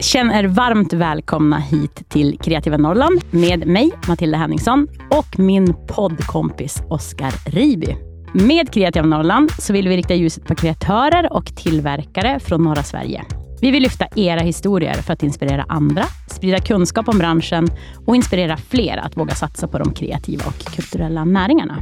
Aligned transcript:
Känn 0.00 0.30
er 0.30 0.44
varmt 0.44 0.92
välkomna 0.92 1.58
hit 1.58 2.08
till 2.08 2.38
Kreativa 2.38 2.76
Norrland 2.76 3.20
med 3.30 3.66
mig, 3.66 3.92
Matilda 4.08 4.38
Henningsson, 4.38 4.88
och 5.10 5.38
min 5.38 5.74
poddkompis 5.86 6.82
Oskar 6.88 7.50
Riby. 7.50 7.96
Med 8.32 8.72
Kreativa 8.72 9.06
Norrland 9.06 9.50
så 9.58 9.72
vill 9.72 9.88
vi 9.88 9.96
rikta 9.96 10.14
ljuset 10.14 10.44
på 10.44 10.54
kreatörer 10.54 11.32
och 11.32 11.56
tillverkare 11.56 12.40
från 12.40 12.62
norra 12.62 12.82
Sverige. 12.82 13.24
Vi 13.60 13.70
vill 13.70 13.82
lyfta 13.82 14.06
era 14.16 14.40
historier 14.40 14.94
för 14.94 15.12
att 15.12 15.22
inspirera 15.22 15.64
andra, 15.68 16.04
sprida 16.30 16.60
kunskap 16.60 17.08
om 17.08 17.18
branschen 17.18 17.68
och 18.06 18.16
inspirera 18.16 18.56
fler 18.56 18.96
att 18.96 19.16
våga 19.16 19.34
satsa 19.34 19.68
på 19.68 19.78
de 19.78 19.94
kreativa 19.94 20.44
och 20.46 20.74
kulturella 20.74 21.24
näringarna. 21.24 21.78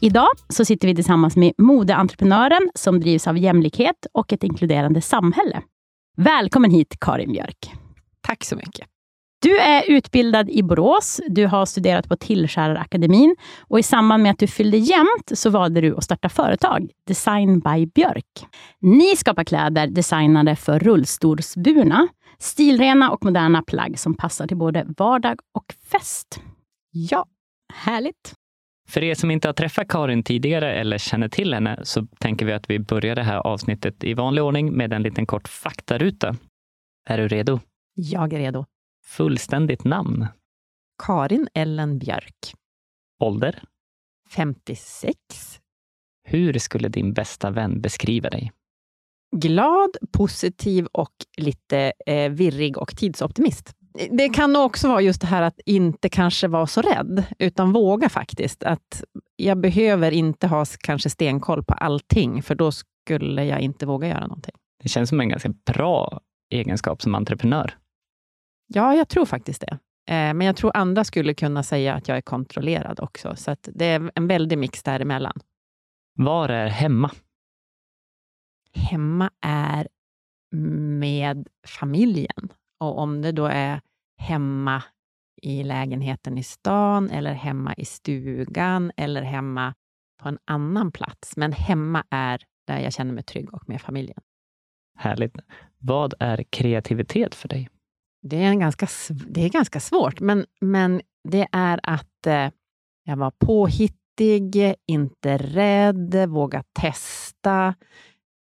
Idag 0.00 0.28
så 0.48 0.64
sitter 0.64 0.88
vi 0.88 0.94
tillsammans 0.94 1.36
med 1.36 1.52
modeentreprenören 1.58 2.70
som 2.74 3.00
drivs 3.00 3.26
av 3.26 3.38
jämlikhet 3.38 4.06
och 4.12 4.32
ett 4.32 4.44
inkluderande 4.44 5.00
samhälle. 5.00 5.62
Välkommen 6.16 6.70
hit 6.70 6.96
Karin 7.00 7.32
Björk. 7.32 7.72
Tack 8.20 8.44
så 8.44 8.56
mycket. 8.56 8.86
Du 9.42 9.58
är 9.58 9.90
utbildad 9.90 10.50
i 10.50 10.62
Borås. 10.62 11.20
Du 11.28 11.46
har 11.46 11.66
studerat 11.66 12.08
på 12.08 12.16
Tillskärarakademin 12.16 13.36
och 13.60 13.78
i 13.78 13.82
samband 13.82 14.22
med 14.22 14.32
att 14.32 14.38
du 14.38 14.46
fyllde 14.46 14.76
jämnt 14.76 15.32
så 15.34 15.50
valde 15.50 15.80
du 15.80 15.96
att 15.96 16.04
starta 16.04 16.28
företag, 16.28 16.90
Design 17.06 17.60
by 17.60 17.86
Björk. 17.86 18.46
Ni 18.80 19.16
skapar 19.16 19.44
kläder 19.44 19.86
designade 19.86 20.56
för 20.56 20.78
rullstolsburna, 20.78 22.08
stilrena 22.38 23.10
och 23.10 23.24
moderna 23.24 23.62
plagg 23.62 23.98
som 23.98 24.14
passar 24.14 24.46
till 24.46 24.56
både 24.56 24.86
vardag 24.96 25.38
och 25.54 25.74
fest. 25.90 26.40
Ja. 26.92 27.26
Härligt. 27.74 28.37
För 28.88 29.02
er 29.04 29.14
som 29.14 29.30
inte 29.30 29.48
har 29.48 29.52
träffat 29.52 29.88
Karin 29.88 30.22
tidigare 30.22 30.74
eller 30.74 30.98
känner 30.98 31.28
till 31.28 31.54
henne 31.54 31.80
så 31.82 32.06
tänker 32.18 32.46
vi 32.46 32.52
att 32.52 32.70
vi 32.70 32.78
börjar 32.78 33.14
det 33.16 33.22
här 33.22 33.36
avsnittet 33.36 34.04
i 34.04 34.14
vanlig 34.14 34.44
ordning 34.44 34.72
med 34.72 34.92
en 34.92 35.02
liten 35.02 35.26
kort 35.26 35.48
faktaruta. 35.48 36.36
Är 37.08 37.18
du 37.18 37.28
redo? 37.28 37.60
Jag 37.94 38.32
är 38.32 38.38
redo. 38.38 38.64
Fullständigt 39.04 39.84
namn? 39.84 40.26
Karin 41.06 41.48
Ellen 41.54 41.98
Björk. 41.98 42.54
Ålder? 43.20 43.62
56. 44.30 45.18
Hur 46.24 46.58
skulle 46.58 46.88
din 46.88 47.12
bästa 47.12 47.50
vän 47.50 47.80
beskriva 47.80 48.30
dig? 48.30 48.52
Glad, 49.36 49.90
positiv 50.12 50.86
och 50.92 51.14
lite 51.36 51.92
eh, 52.06 52.30
virrig 52.30 52.78
och 52.78 52.96
tidsoptimist. 52.96 53.74
Det 54.10 54.28
kan 54.28 54.56
också 54.56 54.88
vara 54.88 55.00
just 55.00 55.20
det 55.20 55.26
här 55.26 55.42
att 55.42 55.60
inte 55.66 56.08
kanske 56.08 56.48
vara 56.48 56.66
så 56.66 56.82
rädd, 56.82 57.24
utan 57.38 57.72
våga 57.72 58.08
faktiskt. 58.08 58.62
Att 58.62 59.04
jag 59.36 59.60
behöver 59.60 60.10
inte 60.10 60.46
ha 60.46 60.64
kanske 60.80 61.10
stenkoll 61.10 61.64
på 61.64 61.74
allting, 61.74 62.42
för 62.42 62.54
då 62.54 62.72
skulle 62.72 63.44
jag 63.44 63.60
inte 63.60 63.86
våga 63.86 64.08
göra 64.08 64.26
någonting. 64.26 64.54
Det 64.82 64.88
känns 64.88 65.08
som 65.08 65.20
en 65.20 65.28
ganska 65.28 65.48
bra 65.48 66.20
egenskap 66.50 67.02
som 67.02 67.14
entreprenör. 67.14 67.78
Ja, 68.66 68.94
jag 68.94 69.08
tror 69.08 69.26
faktiskt 69.26 69.60
det. 69.60 69.78
Eh, 70.14 70.34
men 70.34 70.40
jag 70.40 70.56
tror 70.56 70.76
andra 70.76 71.04
skulle 71.04 71.34
kunna 71.34 71.62
säga 71.62 71.94
att 71.94 72.08
jag 72.08 72.16
är 72.16 72.22
kontrollerad 72.22 73.00
också, 73.00 73.36
så 73.36 73.56
det 73.62 73.84
är 73.84 74.10
en 74.14 74.26
väldig 74.26 74.58
mix 74.58 74.82
däremellan. 74.82 75.40
Var 76.14 76.48
är 76.48 76.68
hemma? 76.68 77.10
Hemma 78.74 79.30
är 79.40 79.88
med 80.98 81.48
familjen. 81.66 82.52
Och 82.80 82.98
om 82.98 83.22
det 83.22 83.32
då 83.32 83.46
är 83.46 83.80
hemma 84.18 84.82
i 85.42 85.62
lägenheten 85.62 86.38
i 86.38 86.42
stan, 86.42 87.10
eller 87.10 87.32
hemma 87.32 87.74
i 87.74 87.84
stugan, 87.84 88.92
eller 88.96 89.22
hemma 89.22 89.74
på 90.22 90.28
en 90.28 90.38
annan 90.44 90.92
plats. 90.92 91.36
Men 91.36 91.52
hemma 91.52 92.04
är 92.10 92.42
där 92.66 92.78
jag 92.78 92.92
känner 92.92 93.12
mig 93.12 93.24
trygg 93.24 93.54
och 93.54 93.68
med 93.68 93.80
familjen. 93.80 94.20
Härligt. 94.96 95.36
Vad 95.78 96.14
är 96.20 96.42
kreativitet 96.42 97.34
för 97.34 97.48
dig? 97.48 97.68
Det 98.22 98.36
är, 98.36 98.48
en 98.48 98.60
ganska, 98.60 98.86
det 99.10 99.44
är 99.44 99.48
ganska 99.48 99.80
svårt, 99.80 100.20
men, 100.20 100.46
men 100.60 101.00
det 101.28 101.48
är 101.52 101.80
att 101.82 102.26
eh, 102.26 102.50
jag 103.04 103.16
var 103.16 103.30
påhittig, 103.30 104.74
inte 104.86 105.36
rädd, 105.36 106.28
våga 106.28 106.64
testa, 106.72 107.74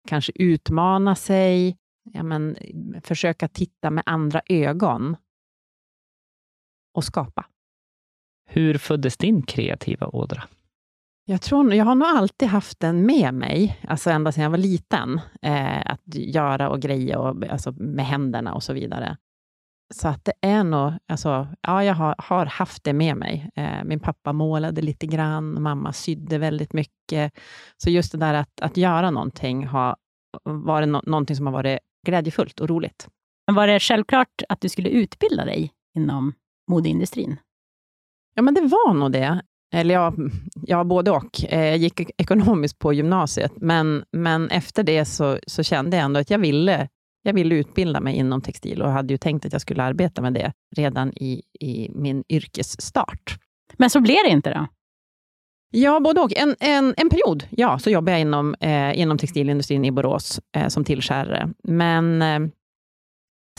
kanske 0.09 0.33
utmana 0.35 1.15
sig, 1.15 1.77
ja, 2.13 2.23
men, 2.23 2.57
försöka 3.05 3.49
titta 3.49 3.91
med 3.91 4.03
andra 4.07 4.43
ögon 4.47 5.17
och 6.95 7.05
skapa. 7.05 7.47
Hur 8.51 8.79
föddes 8.79 9.17
din 9.17 9.43
kreativa 9.43 10.07
ådra? 10.07 10.43
Jag, 11.25 11.43
tror, 11.43 11.75
jag 11.75 11.85
har 11.85 11.95
nog 11.95 12.09
alltid 12.09 12.49
haft 12.49 12.81
den 12.81 13.07
med 13.07 13.35
mig, 13.35 13.81
alltså 13.89 14.11
ända 14.11 14.33
sedan 14.33 14.43
jag 14.43 14.51
var 14.51 14.59
liten. 14.59 15.21
Eh, 15.43 15.91
att 15.91 16.01
göra 16.15 16.71
och 16.71 16.81
greja 16.81 17.19
och, 17.19 17.45
alltså 17.47 17.73
med 17.73 18.07
händerna 18.07 18.55
och 18.55 18.63
så 18.63 18.73
vidare. 18.73 19.17
Så 19.95 20.09
att 20.09 20.25
det 20.25 20.33
är 20.41 20.65
nog, 20.65 20.93
alltså, 21.09 21.49
ja, 21.61 21.85
jag 21.85 21.95
har, 21.95 22.15
har 22.19 22.47
haft 22.47 22.85
det 22.85 22.93
med 22.93 23.17
mig. 23.17 23.51
Eh, 23.55 23.85
min 23.85 24.01
pappa 24.01 24.33
målade 24.33 24.83
lite 24.83 25.07
grann, 25.07 25.63
mamma 25.63 25.93
sydde 25.93 26.39
väldigt 26.39 26.73
mycket. 26.73 27.33
Så 27.77 27.91
just 27.91 28.13
det 28.13 28.19
där 28.19 28.35
att, 28.35 28.61
att 28.61 28.77
göra 28.77 29.11
någonting 29.11 29.67
har 29.67 29.97
varit 30.45 30.89
no 30.89 31.03
någonting 31.07 31.37
som 31.37 31.47
har 31.47 31.53
varit 31.53 31.79
glädjefullt 32.07 32.61
och 32.61 32.69
roligt. 32.69 33.09
Men 33.47 33.55
var 33.55 33.67
det 33.67 33.81
självklart 33.81 34.43
att 34.49 34.61
du 34.61 34.69
skulle 34.69 34.89
utbilda 34.89 35.45
dig 35.45 35.73
inom 35.97 36.35
modeindustrin? 36.73 37.37
Ja, 38.35 38.43
men 38.43 38.55
det 38.55 38.61
var 38.61 38.95
nog 38.95 39.13
det. 39.13 39.43
Eller 39.75 39.95
ja, 39.95 40.15
ja 40.63 40.85
både 40.85 41.11
och. 41.11 41.45
Eh, 41.45 41.69
jag 41.69 41.77
gick 41.77 42.01
ekonomiskt 42.19 42.79
på 42.79 42.93
gymnasiet, 42.93 43.53
men, 43.57 44.05
men 44.13 44.49
efter 44.51 44.83
det 44.83 45.05
så, 45.05 45.39
så 45.47 45.63
kände 45.63 45.97
jag 45.97 46.05
ändå 46.05 46.21
att 46.21 46.31
jag 46.31 46.39
ville, 46.39 46.89
jag 47.23 47.33
ville 47.33 47.55
utbilda 47.55 48.01
mig 48.01 48.17
inom 48.17 48.41
textil 48.41 48.83
och 48.83 48.91
hade 48.91 49.15
ju 49.15 49.19
tänkt 49.19 49.47
att 49.47 49.53
jag 49.53 49.63
skulle 49.63 49.83
arbeta 49.83 50.23
med 50.23 50.33
det 50.33 50.53
redan 50.77 51.13
i, 51.13 51.43
i 51.61 51.91
min 51.95 52.25
yrkesstart. 52.29 53.39
Men 53.77 53.91
så 53.91 54.01
blev 54.01 54.17
det 54.25 54.31
inte 54.31 54.55
då? 54.55 54.67
Ja, 55.75 56.01
både 56.01 56.21
och. 56.21 56.37
En, 56.37 56.57
en, 56.61 56.95
en 56.97 57.11
period 57.11 57.45
ja, 57.51 57.79
så 57.79 57.91
jobbade 57.91 58.11
jag 58.11 58.21
inom, 58.21 58.55
eh, 58.61 58.99
inom 58.99 59.19
textilindustrin 59.19 59.85
i 59.85 59.91
Borås 59.91 60.41
eh, 60.57 60.69
som 60.69 60.85
tillskärare. 60.85 61.53
Men 61.63 62.23
eh, 62.23 62.39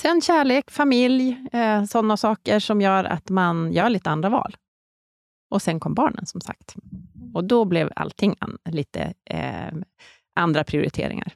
sen 0.02 0.22
kärlek, 0.22 0.72
familj, 0.72 1.38
eh, 1.52 1.84
sådana 1.84 2.18
saker 2.18 2.59
som 2.59 2.81
gör 2.81 3.04
att 3.04 3.30
man 3.30 3.74
gör 3.74 3.90
lite 3.90 4.09
andra 4.09 4.30
val. 4.30 4.56
Och 5.52 5.62
sen 5.62 5.80
kom 5.80 5.94
barnen, 5.94 6.26
som 6.26 6.42
sagt. 6.42 6.76
Och 7.34 7.44
då 7.44 7.66
blev 7.66 7.90
allting 7.96 8.36
an, 8.40 8.58
lite 8.70 9.14
eh, 9.30 9.74
andra 10.36 10.64
prioriteringar. 10.64 11.34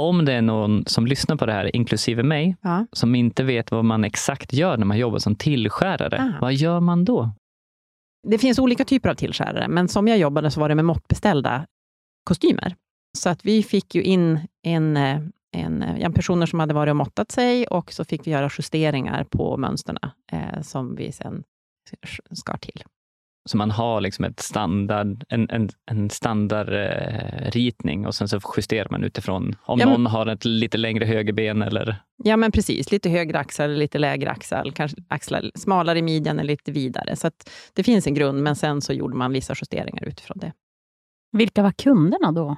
Om 0.00 0.24
det 0.24 0.32
är 0.32 0.42
någon 0.42 0.84
som 0.86 1.06
lyssnar 1.06 1.36
på 1.36 1.46
det 1.46 1.52
här, 1.52 1.76
inklusive 1.76 2.22
mig, 2.22 2.56
ja. 2.62 2.86
som 2.92 3.14
inte 3.14 3.44
vet 3.44 3.70
vad 3.70 3.84
man 3.84 4.04
exakt 4.04 4.52
gör 4.52 4.76
när 4.76 4.86
man 4.86 4.98
jobbar 4.98 5.18
som 5.18 5.36
tillskärare, 5.36 6.18
Aha. 6.18 6.38
vad 6.40 6.54
gör 6.54 6.80
man 6.80 7.04
då? 7.04 7.30
Det 8.28 8.38
finns 8.38 8.58
olika 8.58 8.84
typer 8.84 9.08
av 9.08 9.14
tillskärare, 9.14 9.68
men 9.68 9.88
som 9.88 10.08
jag 10.08 10.18
jobbade 10.18 10.50
så 10.50 10.60
var 10.60 10.68
det 10.68 10.74
med 10.74 10.84
måttbeställda 10.84 11.66
kostymer. 12.24 12.76
Så 13.18 13.28
att 13.28 13.44
vi 13.44 13.62
fick 13.62 13.94
ju 13.94 14.02
in 14.02 14.40
en, 14.62 14.96
eh, 14.96 15.20
en, 15.56 15.82
en 15.82 16.12
personer 16.12 16.46
som 16.46 16.60
hade 16.60 16.74
varit 16.74 16.90
och 16.90 16.96
måttat 16.96 17.30
sig 17.32 17.66
och 17.66 17.92
så 17.92 18.04
fick 18.04 18.26
vi 18.26 18.30
göra 18.30 18.50
justeringar 18.58 19.24
på 19.24 19.56
mönsterna 19.56 20.12
eh, 20.32 20.60
som 20.62 20.94
vi 20.96 21.12
sen 21.12 21.42
skar 22.32 22.56
till. 22.56 22.82
Så 23.48 23.56
man 23.56 23.70
har 23.70 24.00
liksom 24.00 24.24
ett 24.24 24.40
standard, 24.40 25.24
en, 25.28 25.50
en, 25.50 25.68
en 25.90 26.10
standardritning 26.10 28.02
eh, 28.02 28.06
och 28.08 28.14
sen 28.14 28.28
så 28.28 28.40
justerar 28.56 28.88
man 28.90 29.04
utifrån 29.04 29.56
om 29.62 29.78
Ja, 29.80 29.86
men- 29.86 29.92
någon 30.02 30.06
har 30.06 30.26
ett 30.26 30.44
lite 30.44 30.78
längre 30.78 31.04
högerben 31.04 31.62
eller 31.62 31.96
Ja, 32.24 32.36
men 32.36 32.52
precis. 32.52 32.90
Lite 32.92 33.08
högre 33.10 33.38
axlar, 33.38 33.68
lite 33.68 33.98
lägre 33.98 34.30
axlar, 34.30 34.70
kanske 34.74 34.96
axlar 35.08 35.50
smalare 35.54 35.98
i 35.98 36.02
midjan 36.02 36.38
eller 36.38 36.52
lite 36.52 36.72
vidare. 36.72 37.16
Så 37.16 37.26
att 37.26 37.50
det 37.72 37.82
finns 37.82 38.06
en 38.06 38.14
grund, 38.14 38.42
men 38.42 38.56
sen 38.56 38.80
så 38.80 38.92
gjorde 38.92 39.16
man 39.16 39.32
vissa 39.32 39.54
justeringar 39.60 40.04
utifrån 40.08 40.38
det. 40.38 40.52
Vilka 41.32 41.62
var 41.62 41.70
kunderna 41.72 42.32
då? 42.32 42.56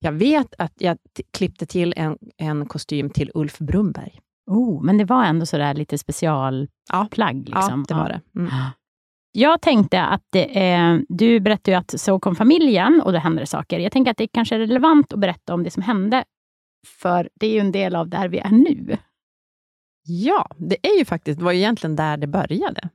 Jag 0.00 0.12
vet 0.12 0.54
att 0.58 0.72
jag 0.76 0.98
klippte 1.32 1.66
till 1.66 1.94
en, 1.96 2.18
en 2.36 2.66
kostym 2.66 3.10
till 3.10 3.30
Ulf 3.34 3.58
Brumberg. 3.58 4.18
Oh, 4.46 4.82
men 4.82 4.98
det 4.98 5.04
var 5.04 5.24
ändå 5.24 5.46
sådär 5.46 5.74
lite 5.74 5.98
specialplagg. 5.98 7.48
Ja, 7.48 7.60
Liksom. 7.60 7.84
det 7.88 7.94
var 7.94 8.08
det. 8.08 8.20
Mm. 8.40 8.50
Jag 9.32 9.60
tänkte 9.62 10.02
att 10.02 10.34
är, 10.34 11.04
du 11.08 11.40
berättade 11.40 11.78
att 11.78 12.00
så 12.00 12.20
kom 12.20 12.36
familjen 12.36 13.00
och 13.04 13.12
då 13.12 13.18
hände 13.18 13.42
det 13.42 13.46
saker. 13.46 13.78
Jag 13.78 13.92
tänker 13.92 14.10
att 14.10 14.16
det 14.16 14.28
kanske 14.28 14.54
är 14.54 14.58
relevant 14.58 15.12
att 15.12 15.18
berätta 15.18 15.54
om 15.54 15.62
det 15.64 15.70
som 15.70 15.82
hände, 15.82 16.24
för 16.86 17.28
det 17.34 17.46
är 17.46 17.52
ju 17.52 17.58
en 17.58 17.72
del 17.72 17.96
av 17.96 18.08
där 18.08 18.28
vi 18.28 18.38
är 18.38 18.50
nu. 18.50 18.96
Ja, 20.06 20.50
det 20.56 20.86
är 20.86 20.98
ju 20.98 21.04
faktiskt, 21.04 21.38
det 21.38 21.44
var 21.44 21.52
ju 21.52 21.58
egentligen 21.58 21.96
där 21.96 22.16
det 22.16 22.26
började. 22.26 22.88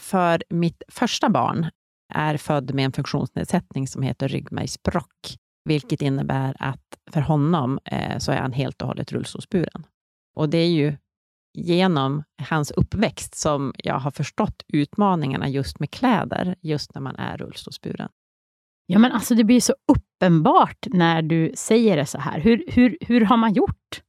För 0.00 0.42
mitt 0.50 0.82
första 0.88 1.28
barn 1.30 1.66
är 2.14 2.36
född 2.36 2.74
med 2.74 2.84
en 2.84 2.92
funktionsnedsättning 2.92 3.86
som 3.88 4.02
heter 4.02 4.28
ryggmärgsbråck, 4.28 5.36
vilket 5.66 6.02
innebär 6.02 6.56
att 6.58 6.82
för 7.10 7.20
honom 7.20 7.78
eh, 7.84 8.18
så 8.18 8.32
är 8.32 8.36
han 8.36 8.52
helt 8.52 8.82
och 8.82 8.88
hållet 8.88 9.12
rullstolsburen. 9.12 9.86
Och 10.36 10.48
det 10.48 10.58
är 10.58 10.68
ju 10.70 10.96
genom 11.58 12.22
hans 12.48 12.70
uppväxt 12.70 13.34
som 13.34 13.74
jag 13.78 13.98
har 13.98 14.10
förstått 14.10 14.62
utmaningarna 14.72 15.48
just 15.48 15.80
med 15.80 15.90
kläder, 15.90 16.54
just 16.60 16.94
när 16.94 17.00
man 17.02 17.16
är 17.16 17.36
rullstolsburen. 17.36 18.08
Ja, 18.86 18.98
men 18.98 19.12
alltså 19.12 19.34
det 19.34 19.44
blir 19.44 19.60
så 19.60 19.74
uppenbart 19.92 20.86
när 20.86 21.22
du 21.22 21.52
säger 21.56 21.96
det 21.96 22.06
så 22.06 22.18
här. 22.18 22.40
Hur, 22.40 22.64
hur, 22.68 22.98
hur 23.00 23.20
har 23.20 23.36
man 23.36 23.52
gjort? 23.54 24.02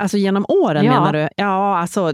Alltså 0.00 0.16
genom 0.16 0.44
åren 0.48 0.84
Ja. 0.84 0.92
menar 0.92 1.12
du? 1.12 1.28
Ja, 1.36 1.78
alltså 1.78 2.12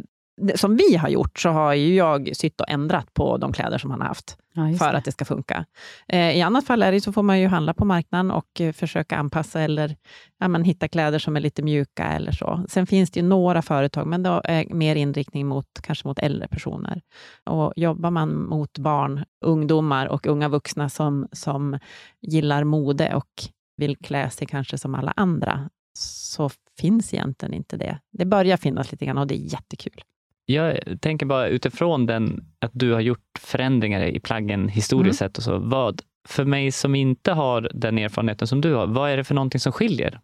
som 0.55 0.77
vi 0.77 0.97
har 0.97 1.09
gjort 1.09 1.39
så 1.39 1.49
har 1.49 1.75
ju 1.75 1.95
jag 1.95 2.37
sytt 2.37 2.61
och 2.61 2.69
ändrat 2.69 3.15
på 3.15 3.37
de 3.37 3.53
kläder 3.53 3.79
som 3.79 3.91
han 3.91 4.01
har 4.01 4.09
haft 4.09 4.37
Ja, 4.57 4.79
för 4.79 4.93
det. 4.93 4.99
att 4.99 5.05
det 5.05 5.13
ska 5.13 5.25
funka. 5.25 5.65
Eh, 6.09 6.37
I 6.37 6.43
annat 6.43 6.67
fall 6.67 6.83
är 6.83 6.93
det 6.93 7.01
så 7.01 7.13
får 7.13 7.23
man 7.23 7.41
ju 7.41 7.47
handla 7.47 7.75
på 7.75 7.85
marknaden 7.85 8.31
och 8.31 8.61
eh, 8.61 8.73
försöka 8.73 9.17
anpassa 9.17 9.61
eller 9.61 9.97
ja, 10.39 10.49
men 10.49 10.65
hitta 10.65 10.89
kläder 10.89 11.19
som 11.19 11.37
är 11.37 11.41
lite 11.41 11.63
mjuka 11.63 12.05
eller 12.05 12.33
så. 12.33 12.65
Sen 12.69 12.87
finns 12.87 13.11
det 13.11 13.21
ju 13.21 13.27
några 13.27 13.63
företag, 13.63 14.07
men 14.07 14.23
då 14.23 14.41
är 14.45 14.75
mer 14.75 14.97
inriktning 14.97 15.47
mot 15.47 15.67
kanske 15.83 16.09
mot 16.09 16.19
äldre 16.19 16.49
personer. 16.49 17.03
Och 17.45 17.73
jobbar 17.77 18.11
man 18.11 18.45
mot 18.45 18.79
barn, 18.79 19.25
ungdomar 19.45 20.07
och 20.07 20.27
unga 20.27 20.49
vuxna 20.49 20.89
som, 20.89 21.29
som 21.33 21.79
gillar 22.21 22.65
mode 22.65 23.15
och 23.15 23.31
vill 23.77 23.97
klä 23.97 24.31
sig 24.31 24.47
kanske 24.47 24.79
som 24.79 24.95
alla 24.95 25.13
andra, 25.17 25.71
så 25.99 26.51
finns 26.79 27.15
egentligen 27.15 27.55
inte 27.55 27.77
det. 27.77 27.99
Det 28.13 28.25
börjar 28.25 28.57
finnas 28.57 28.93
lite 28.93 29.07
grann 29.07 29.19
och 29.19 29.27
det 29.27 29.35
är 29.35 29.53
jättekul. 29.53 30.03
Jag 30.47 30.79
tänker 31.01 31.27
bara 31.27 31.49
utifrån 31.49 32.07
den, 32.07 32.45
att 32.61 32.71
du 32.75 32.93
har 32.93 33.01
gjort 33.01 33.39
förändringar 33.39 34.03
i 34.03 34.21
plaggen 34.21 34.69
historiskt 34.69 35.21
Mm. 35.23 35.29
sett. 35.29 35.39
Och 35.39 35.45
så, 35.45 35.59
vad, 35.59 36.03
för 36.29 36.45
mig 36.45 36.73
som 36.73 36.95
inte 36.95 37.33
har 37.33 37.71
den 37.75 37.99
erfarenheten 37.99 38.49
som 38.49 38.61
du 38.61 38.75
har, 38.75 38.87
vad 38.87 39.11
är 39.11 39.17
det 39.17 39.25
för 39.25 39.35
någonting 39.35 39.61
som 39.61 39.73
skiljer 39.73 40.21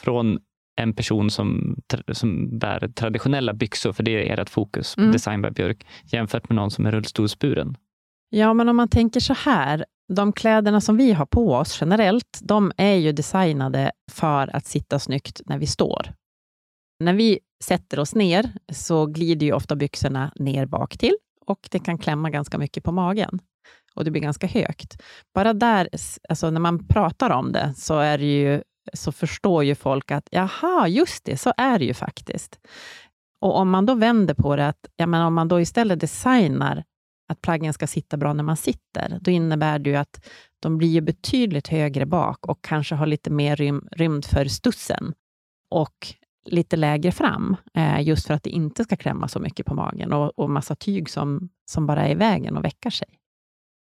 från 0.00 0.38
en 0.80 0.92
person 0.94 1.30
som, 1.30 1.76
som 2.12 2.58
bär 2.58 2.88
traditionella 2.88 3.52
byxor, 3.54 3.92
för 3.92 4.02
det 4.02 4.30
är 4.30 4.38
ert 4.38 4.50
fokus, 4.50 4.96
Mm. 4.96 5.12
Design 5.12 5.42
by 5.42 5.50
Björk, 5.50 5.86
jämfört 6.04 6.48
med 6.48 6.56
någon 6.56 6.70
som 6.70 6.86
är 6.86 6.92
rullstolsburen? 6.92 7.76
Ja, 8.30 8.54
men 8.54 8.68
om 8.68 8.76
man 8.76 8.88
tänker 8.88 9.20
så 9.20 9.34
här, 9.34 9.84
de 10.12 10.32
kläderna 10.32 10.80
som 10.80 10.96
vi 10.96 11.12
har 11.12 11.26
på 11.26 11.54
oss 11.54 11.78
generellt, 11.80 12.40
de 12.42 12.72
är 12.76 12.94
ju 12.94 13.12
designade 13.12 13.92
för 14.12 14.56
att 14.56 14.66
sitta 14.66 14.98
snyggt 14.98 15.40
när 15.46 15.58
vi 15.58 15.66
står. 15.66 16.12
När 17.00 17.14
vi 17.14 17.38
sätter 17.64 18.00
oss 18.00 18.14
ner 18.14 18.52
så 18.72 19.06
glider 19.06 19.46
ju 19.46 19.52
ofta 19.52 19.76
byxorna 19.76 20.32
ner 20.36 20.66
bak 20.66 20.98
till 20.98 21.14
och 21.46 21.68
det 21.70 21.78
kan 21.78 21.98
klämma 21.98 22.30
ganska 22.30 22.58
mycket 22.58 22.84
på 22.84 22.92
magen 22.92 23.40
och 23.94 24.04
det 24.04 24.10
blir 24.10 24.22
ganska 24.22 24.46
högt. 24.46 25.02
Bara 25.34 25.52
där, 25.52 25.88
alltså 26.28 26.50
när 26.50 26.60
man 26.60 26.86
pratar 26.88 27.30
om 27.30 27.52
det, 27.52 27.74
så, 27.76 27.98
är 27.98 28.18
det 28.18 28.40
ju, 28.40 28.62
så 28.92 29.12
förstår 29.12 29.64
ju 29.64 29.74
folk 29.74 30.10
att 30.10 30.28
jaha, 30.30 30.88
just 30.88 31.24
det, 31.24 31.36
så 31.36 31.52
är 31.56 31.78
det 31.78 31.84
ju 31.84 31.94
faktiskt. 31.94 32.60
Och 33.40 33.56
om 33.56 33.70
man 33.70 33.86
då 33.86 33.94
vänder 33.94 34.34
på 34.34 34.56
det, 34.56 34.68
att, 34.68 34.86
ja, 34.96 35.06
men 35.06 35.22
om 35.22 35.34
man 35.34 35.48
då 35.48 35.60
istället 35.60 36.00
designar 36.00 36.84
att 37.28 37.40
plaggen 37.40 37.72
ska 37.72 37.86
sitta 37.86 38.16
bra 38.16 38.32
när 38.32 38.44
man 38.44 38.56
sitter, 38.56 39.18
då 39.20 39.30
innebär 39.30 39.78
det 39.78 39.90
ju 39.90 39.96
att 39.96 40.26
de 40.62 40.78
blir 40.78 40.88
ju 40.88 41.00
betydligt 41.00 41.68
högre 41.68 42.06
bak 42.06 42.46
och 42.46 42.64
kanske 42.64 42.94
har 42.94 43.06
lite 43.06 43.30
mer 43.30 43.56
rym, 43.56 43.88
rymd 43.92 44.24
för 44.24 44.44
stussen 44.44 45.14
och 45.70 46.14
lite 46.46 46.76
lägre 46.76 47.12
fram, 47.12 47.56
eh, 47.74 48.00
just 48.00 48.26
för 48.26 48.34
att 48.34 48.42
det 48.42 48.50
inte 48.50 48.84
ska 48.84 48.96
klämma 48.96 49.28
så 49.28 49.40
mycket 49.40 49.66
på 49.66 49.74
magen 49.74 50.12
och, 50.12 50.38
och 50.38 50.50
massa 50.50 50.76
tyg 50.76 51.10
som, 51.10 51.48
som 51.70 51.86
bara 51.86 52.06
är 52.06 52.10
i 52.10 52.14
vägen 52.14 52.56
och 52.56 52.64
väckar 52.64 52.90
sig. 52.90 53.08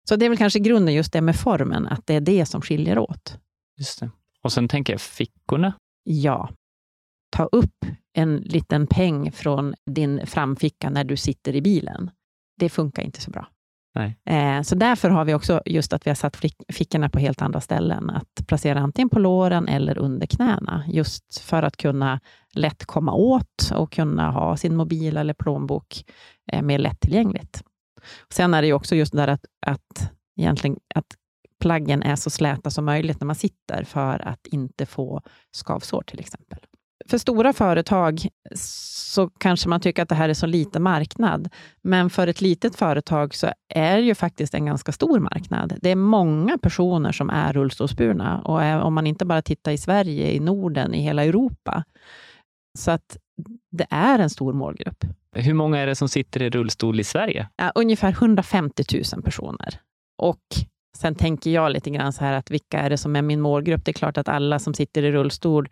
Så 0.09 0.17
det 0.17 0.25
är 0.25 0.29
väl 0.29 0.39
kanske 0.39 0.59
grunden 0.59 0.95
just 0.95 1.13
det 1.13 1.21
med 1.21 1.37
formen, 1.37 1.87
att 1.87 2.07
det 2.07 2.15
är 2.15 2.21
det 2.21 2.47
som 2.47 2.61
skiljer 2.61 2.99
åt. 2.99 3.39
Just 3.79 4.01
det. 4.01 4.11
Och 4.43 4.53
sen 4.53 4.69
tänker 4.69 4.93
jag 4.93 5.01
fickorna. 5.01 5.73
Ja, 6.05 6.51
ta 7.31 7.45
upp 7.45 7.87
en 8.13 8.37
liten 8.37 8.87
peng 8.87 9.33
från 9.33 9.75
din 9.91 10.27
framficka 10.27 10.91
när 10.91 11.05
du 11.05 11.17
sitter 11.17 11.57
i 11.57 11.63
bilen. 11.63 12.11
Det 12.59 12.69
funkar 12.69 13.03
inte 13.03 13.21
så 13.21 13.31
bra. 13.31 13.49
Nej. 13.95 14.19
Eh, 14.25 14.63
så 14.63 14.75
därför 14.75 15.11
har 15.11 15.25
vi 15.25 15.35
också 15.35 15.63
just 15.67 15.93
att 15.93 16.07
vi 16.07 16.11
har 16.11 16.15
satt 16.15 16.37
fickorna 16.69 17.09
på 17.09 17.19
helt 17.19 17.43
andra 17.43 17.61
ställen. 17.61 18.11
Att 18.11 18.47
placera 18.47 18.81
antingen 18.81 19.09
på 19.09 19.19
låren 19.19 19.69
eller 19.69 19.99
under 19.99 20.27
knäna, 20.27 20.85
just 20.89 21.39
för 21.39 21.63
att 21.63 21.77
kunna 21.77 22.21
lätt 22.55 22.85
komma 22.85 23.13
åt 23.13 23.71
och 23.75 23.93
kunna 23.93 24.31
ha 24.31 24.57
sin 24.57 24.77
mobil 24.77 25.17
eller 25.17 25.35
plånbok 25.35 26.05
eh, 26.53 26.63
mer 26.63 26.79
lättillgängligt. 26.79 27.63
Sen 28.33 28.55
är 28.55 28.63
det 28.63 28.67
ju 28.69 28.75
också 28.75 28.97
just 28.97 29.13
det 29.13 29.19
där 29.19 29.29
att, 29.29 29.45
att, 29.67 30.13
egentligen, 30.37 30.77
att 30.95 31.07
plaggen 31.61 32.03
är 32.03 32.17
så 32.17 32.31
släta 32.31 32.71
som 32.71 32.85
möjligt 32.85 33.21
när 33.21 33.27
man 33.27 33.37
sitter, 33.37 33.85
för 33.85 34.29
att 34.29 34.47
inte 34.47 34.87
få 34.87 35.23
skavsår 35.53 36.03
till 36.03 36.21
exempel. 36.21 36.59
För 37.09 37.19
stora 37.19 37.53
företag 37.53 38.29
så 38.55 39.29
kanske 39.29 39.69
man 39.69 39.81
tycker 39.81 40.03
att 40.03 40.09
det 40.09 40.15
här 40.15 40.29
är 40.29 40.35
så 40.35 40.47
liten 40.47 40.83
marknad, 40.83 41.49
men 41.83 42.11
för 42.11 42.27
ett 42.27 42.41
litet 42.41 42.77
företag 42.77 43.35
så 43.35 43.47
är 43.69 43.97
det 43.97 44.03
ju 44.03 44.15
faktiskt 44.15 44.55
en 44.55 44.67
ganska 44.67 44.93
stor 44.93 45.21
marknad. 45.21 45.79
Det 45.83 45.91
är 45.91 45.97
många 45.97 46.59
personer 46.59 47.13
som 47.13 47.31
är 47.31 47.53
rullstolsburna 47.53 48.41
och 48.41 48.63
är, 48.63 48.81
om 48.81 48.95
man 48.95 49.07
inte 49.07 49.25
bara 49.25 49.43
tittar 49.43 49.73
i 49.73 49.79
Sverige, 49.79 50.33
i 50.33 50.41
Norden, 50.41 50.95
i 50.95 51.03
hela 51.03 51.25
Europa. 51.25 51.85
Så 52.79 52.91
att 52.91 53.17
det 53.71 53.87
är 53.91 54.19
en 54.19 54.31
stor 54.31 54.53
målgrupp. 54.53 55.05
Hur 55.33 55.55
många 55.55 55.79
är 55.79 55.87
det 55.87 55.95
som 55.95 56.09
sitter 56.09 56.43
i 56.43 56.51
rullstol 56.51 57.01
i 57.01 57.05
Sverige? 57.05 57.49
Ja, 57.57 57.73
ungefär 57.75 58.11
150 58.11 58.85
000 59.15 59.23
personer. 59.23 59.81
Och 60.19 60.43
sen 60.97 61.15
tänker 61.15 61.51
jag 61.51 61.73
lite 61.73 61.91
grann 61.91 62.13
så 62.13 62.25
här 62.25 62.33
att 62.33 62.51
vilka 62.51 62.79
är 62.79 62.91
det 62.91 62.99
som 62.99 63.17
är 63.17 63.23
min 63.23 63.41
målgrupp? 63.41 63.85
Det 63.85 63.91
är 63.91 63.93
klart 63.93 64.19
att 64.19 64.29
alla 64.29 64.59
som 64.59 64.75
sitter 64.75 65.03
i 65.03 65.13
rullstol 65.13 65.69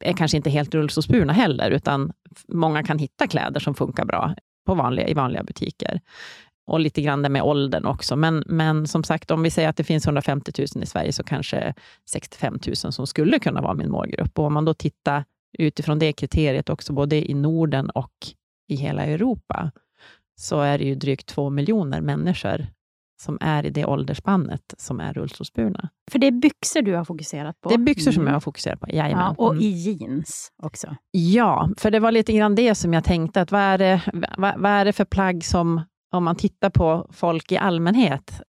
är 0.00 0.12
kanske 0.12 0.36
inte 0.36 0.50
helt 0.50 0.74
rullstolsburna 0.74 1.32
heller, 1.32 1.70
utan 1.70 2.12
många 2.48 2.82
kan 2.82 2.98
hitta 2.98 3.26
kläder 3.26 3.60
som 3.60 3.74
funkar 3.74 4.04
bra 4.04 4.34
på 4.66 4.74
vanliga, 4.74 5.08
i 5.08 5.14
vanliga 5.14 5.42
butiker. 5.42 6.00
Och 6.66 6.80
lite 6.80 7.02
grann 7.02 7.22
det 7.22 7.28
med 7.28 7.42
åldern 7.42 7.84
också. 7.84 8.16
Men, 8.16 8.42
men 8.46 8.86
som 8.86 9.04
sagt, 9.04 9.30
om 9.30 9.42
vi 9.42 9.50
säger 9.50 9.68
att 9.68 9.76
det 9.76 9.84
finns 9.84 10.06
150 10.06 10.52
000 10.58 10.82
i 10.82 10.86
Sverige, 10.86 11.12
så 11.12 11.22
kanske 11.22 11.74
65 12.10 12.58
000 12.66 12.76
som 12.76 13.06
skulle 13.06 13.38
kunna 13.38 13.60
vara 13.60 13.74
min 13.74 13.90
målgrupp. 13.90 14.38
Och 14.38 14.44
om 14.44 14.52
man 14.52 14.64
då 14.64 14.74
tittar 14.74 15.24
utifrån 15.58 15.98
det 15.98 16.12
kriteriet 16.12 16.68
också, 16.68 16.92
både 16.92 17.30
i 17.30 17.34
Norden 17.34 17.90
och 17.90 18.12
i 18.68 18.76
hela 18.76 19.04
Europa, 19.04 19.70
så 20.40 20.60
är 20.60 20.78
det 20.78 20.84
ju 20.84 20.94
drygt 20.94 21.26
två 21.26 21.50
miljoner 21.50 22.00
människor 22.00 22.66
som 23.22 23.38
är 23.40 23.66
i 23.66 23.70
det 23.70 23.84
åldersspannet 23.84 24.74
som 24.78 25.00
är 25.00 25.12
rullstolsburna. 25.12 25.88
För 26.10 26.18
det 26.18 26.26
är 26.26 26.30
byxor 26.30 26.82
du 26.82 26.94
har 26.94 27.04
fokuserat 27.04 27.60
på. 27.60 27.68
Det 27.68 27.74
är 27.74 27.78
byxor 27.78 28.12
som 28.12 28.20
Mm. 28.20 28.26
jag 28.26 28.34
har 28.34 28.40
fokuserat 28.40 28.80
på. 28.80 28.86
Jajamän. 28.90 29.34
Ja, 29.38 29.44
och 29.44 29.52
Mm. 29.52 29.64
i 29.64 29.68
jeans 29.68 30.48
också. 30.62 30.96
Ja, 31.10 31.70
för 31.76 31.90
det 31.90 32.00
var 32.00 32.12
lite 32.12 32.32
grann 32.32 32.54
det 32.54 32.74
som 32.74 32.92
jag 32.94 33.04
tänkte, 33.04 33.40
att 33.40 33.52
vad 33.52 33.60
är 33.60 33.78
det, 33.78 34.02
vad, 34.38 34.60
vad 34.60 34.70
är 34.72 34.84
det 34.84 34.92
för 34.92 35.04
plagg 35.04 35.44
som, 35.44 35.80
om 36.12 36.24
man 36.24 36.36
tittar 36.36 36.70
på 36.70 37.08
folk 37.12 37.52
i 37.52 37.56
allmänhet, 37.56 38.40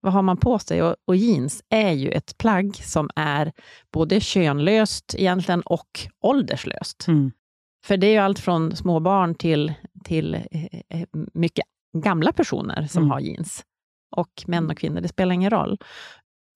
vad 0.00 0.12
har 0.12 0.22
man 0.22 0.36
på 0.36 0.58
sig? 0.58 0.82
Och, 0.82 0.96
och 1.06 1.16
jeans 1.16 1.62
är 1.68 1.90
ju 1.92 2.10
ett 2.10 2.38
plagg 2.38 2.76
som 2.76 3.10
är 3.16 3.52
både 3.92 4.20
könlöst 4.20 5.14
egentligen 5.18 5.60
och 5.60 5.88
ålderslöst. 6.20 7.08
Mm. 7.08 7.30
För 7.86 7.96
det 7.96 8.06
är 8.06 8.10
ju 8.12 8.18
allt 8.18 8.38
från 8.38 8.76
små 8.76 9.00
barn 9.00 9.34
till, 9.34 9.74
till 10.04 10.34
eh, 10.34 10.64
eh, 10.88 11.06
mycket 11.34 11.64
gamla 11.96 12.32
personer 12.32 12.86
som 12.86 13.02
Mm. 13.02 13.10
har 13.10 13.20
jeans. 13.20 13.62
Och 14.16 14.44
män 14.46 14.70
och 14.70 14.78
kvinnor, 14.78 15.00
det 15.00 15.08
spelar 15.08 15.34
ingen 15.34 15.50
roll. 15.50 15.78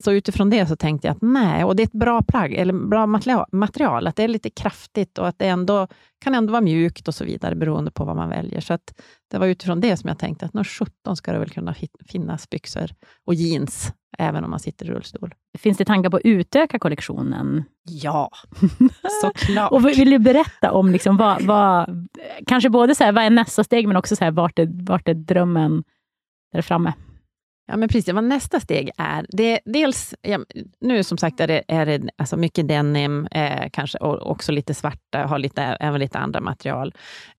Så 0.05 0.13
utifrån 0.13 0.51
det 0.51 0.67
så 0.67 0.77
tänkte 0.77 1.09
jag 1.09 1.13
att 1.13 1.23
nej, 1.23 1.65
och 1.65 1.77
det 1.77 1.83
är 1.83 1.87
ett 1.87 1.93
bra 1.93 2.23
plagg, 2.23 2.55
eller 2.55 2.73
bra 2.73 3.07
material, 3.53 4.07
att 4.07 4.17
det 4.17 4.23
är 4.23 4.29
lite 4.29 4.51
kraftigt 4.51 5.19
och 5.19 5.29
att 5.29 5.39
det 5.39 5.49
ändå 5.49 5.87
kan 6.25 6.35
ändå 6.35 6.53
vara 6.53 6.61
mjukt 6.61 7.09
och 7.09 7.15
så 7.15 7.25
vidare, 7.25 7.55
beroende 7.55 7.91
på 7.91 8.05
vad 8.05 8.17
man 8.17 8.29
väljer. 8.29 8.61
Så 8.61 8.75
att 8.75 9.01
det 9.31 9.39
var 9.39 9.47
utifrån 9.47 9.81
det 9.81 9.97
som 9.97 10.09
jag 10.09 10.19
tänkte 10.19 10.47
att 10.47 10.55
nå 10.55 10.65
17 10.65 11.17
ska 11.17 11.33
det 11.33 11.39
väl 11.39 11.51
kunna 11.51 11.75
finnas 12.09 12.51
byxor 12.51 12.91
och 13.27 13.35
jeans, 13.35 13.93
även 14.19 14.45
om 14.45 14.51
man 14.51 14.61
sitter 14.61 14.87
i 14.87 14.91
rullstol. 14.91 15.35
Finns 15.59 15.79
det 15.79 15.85
tankar 15.85 16.11
på 16.11 16.17
att 16.17 16.25
utöka 16.25 16.79
kollektionen? 16.79 17.65
Ja, 17.85 18.31
såklart. 19.23 19.73
Och 19.73 19.87
vill 19.87 20.11
du 20.11 20.19
berätta 20.19 20.73
om 20.73 20.91
liksom 20.91 21.17
vad, 21.17 21.43
vad, 21.43 22.09
kanske 22.47 22.71
både 22.71 22.95
så 22.95 23.05
här, 23.05 23.13
vad 23.13 23.25
är 23.25 23.31
nästa 23.31 23.65
steg, 23.65 23.89
men 23.89 23.97
också 23.97 24.17
så 24.17 24.25
här, 24.25 24.31
vart, 24.31 24.59
är, 24.59 24.69
vart 24.87 25.09
är 25.09 25.15
drömmen 25.15 25.85
där 26.53 26.63
framme? 26.63 26.93
Ja, 27.71 27.77
men 27.77 27.89
precis. 27.89 28.15
Vad 28.15 28.25
nästa 28.25 28.61
steg 28.61 28.91
är, 28.99 29.27
det 29.29 29.61
dels, 29.65 30.15
ja, 30.23 30.39
nu 30.81 31.05
som 31.05 31.19
sagt 31.19 31.41
är 31.41 31.47
det, 31.47 31.65
är 31.69 31.87
det 31.87 32.11
alltså 32.17 32.37
mycket 32.37 32.69
denim, 32.69 33.27
eh, 33.27 33.71
kanske 33.73 33.99
och 33.99 34.31
också 34.31 34.53
lite 34.53 34.75
svarta, 34.75 35.19
har 35.19 35.39
lite, 35.39 35.63
även 35.63 36.01
lite 36.01 36.19
andra 36.19 36.41
material. 36.41 36.95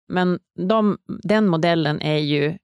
Men 0.08 0.40
de, 0.68 0.98
den 1.24 1.48
modellen 1.48 2.02
är 2.02 2.18
ju 2.18 2.58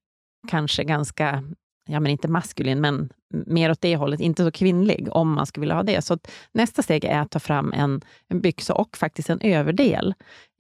kanske 0.48 0.84
ganska, 0.84 1.44
ja 1.86 2.00
men 2.00 2.12
inte 2.12 2.28
maskulin, 2.28 2.82
men 2.82 3.10
mer 3.34 3.72
åt 3.72 3.82
det 3.82 3.96
hållet, 3.96 4.20
inte 4.20 4.44
så 4.44 4.52
kvinnlig, 4.52 5.08
om 5.12 5.32
man 5.34 5.46
skulle 5.46 5.62
vilja 5.62 5.76
ha 5.76 5.84
det. 5.84 6.02
Så 6.02 6.18
nästa 6.52 6.82
steg 6.82 7.04
är 7.06 7.20
att 7.20 7.32
ta 7.32 7.40
fram 7.40 7.74
en, 7.74 8.02
en 8.28 8.42
byxa 8.42 8.74
och 8.74 8.98
faktiskt 8.98 9.30
en 9.30 9.42
överdel 9.42 10.14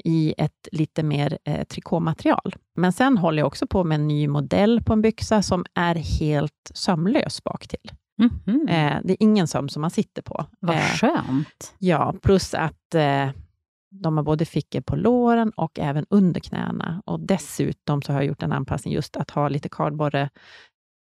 i 0.03 0.33
ett 0.37 0.67
lite 0.71 1.03
mer 1.03 1.37
eh, 1.45 1.63
trikåmaterial. 1.63 2.55
Men 2.75 2.93
sen 2.93 3.17
håller 3.17 3.39
jag 3.39 3.47
också 3.47 3.67
på 3.67 3.83
med 3.83 3.95
en 3.95 4.07
ny 4.07 4.27
modell 4.27 4.83
på 4.83 4.93
en 4.93 5.01
byxa 5.01 5.41
som 5.41 5.65
är 5.73 5.95
helt 5.95 6.71
sömlös 6.73 7.43
bak 7.43 7.67
till. 7.67 7.91
Mhm. 8.17 8.67
Eh, 8.67 8.97
det 9.03 9.13
är 9.13 9.17
ingen 9.19 9.47
söm 9.47 9.69
som 9.69 9.81
man 9.81 9.91
sitter 9.91 10.21
på. 10.21 10.45
Vad 10.59 10.75
Eh, 10.75 10.81
skönt. 10.81 11.73
ja, 11.77 12.13
plus 12.21 12.53
att 12.53 12.95
eh, 12.95 13.29
de 14.01 14.17
har 14.17 14.23
både 14.23 14.45
fickor 14.45 14.81
på 14.81 14.95
låren 14.95 15.49
och 15.55 15.79
även 15.79 16.05
under 16.09 16.39
knäna. 16.41 17.01
Och 17.05 17.19
dessutom 17.19 18.01
så 18.01 18.13
har 18.13 18.19
jag 18.19 18.27
gjort 18.27 18.43
en 18.43 18.51
anpassning 18.51 18.93
just 18.93 19.17
att 19.17 19.31
ha 19.31 19.49
lite 19.49 19.69
kardborre 19.69 20.29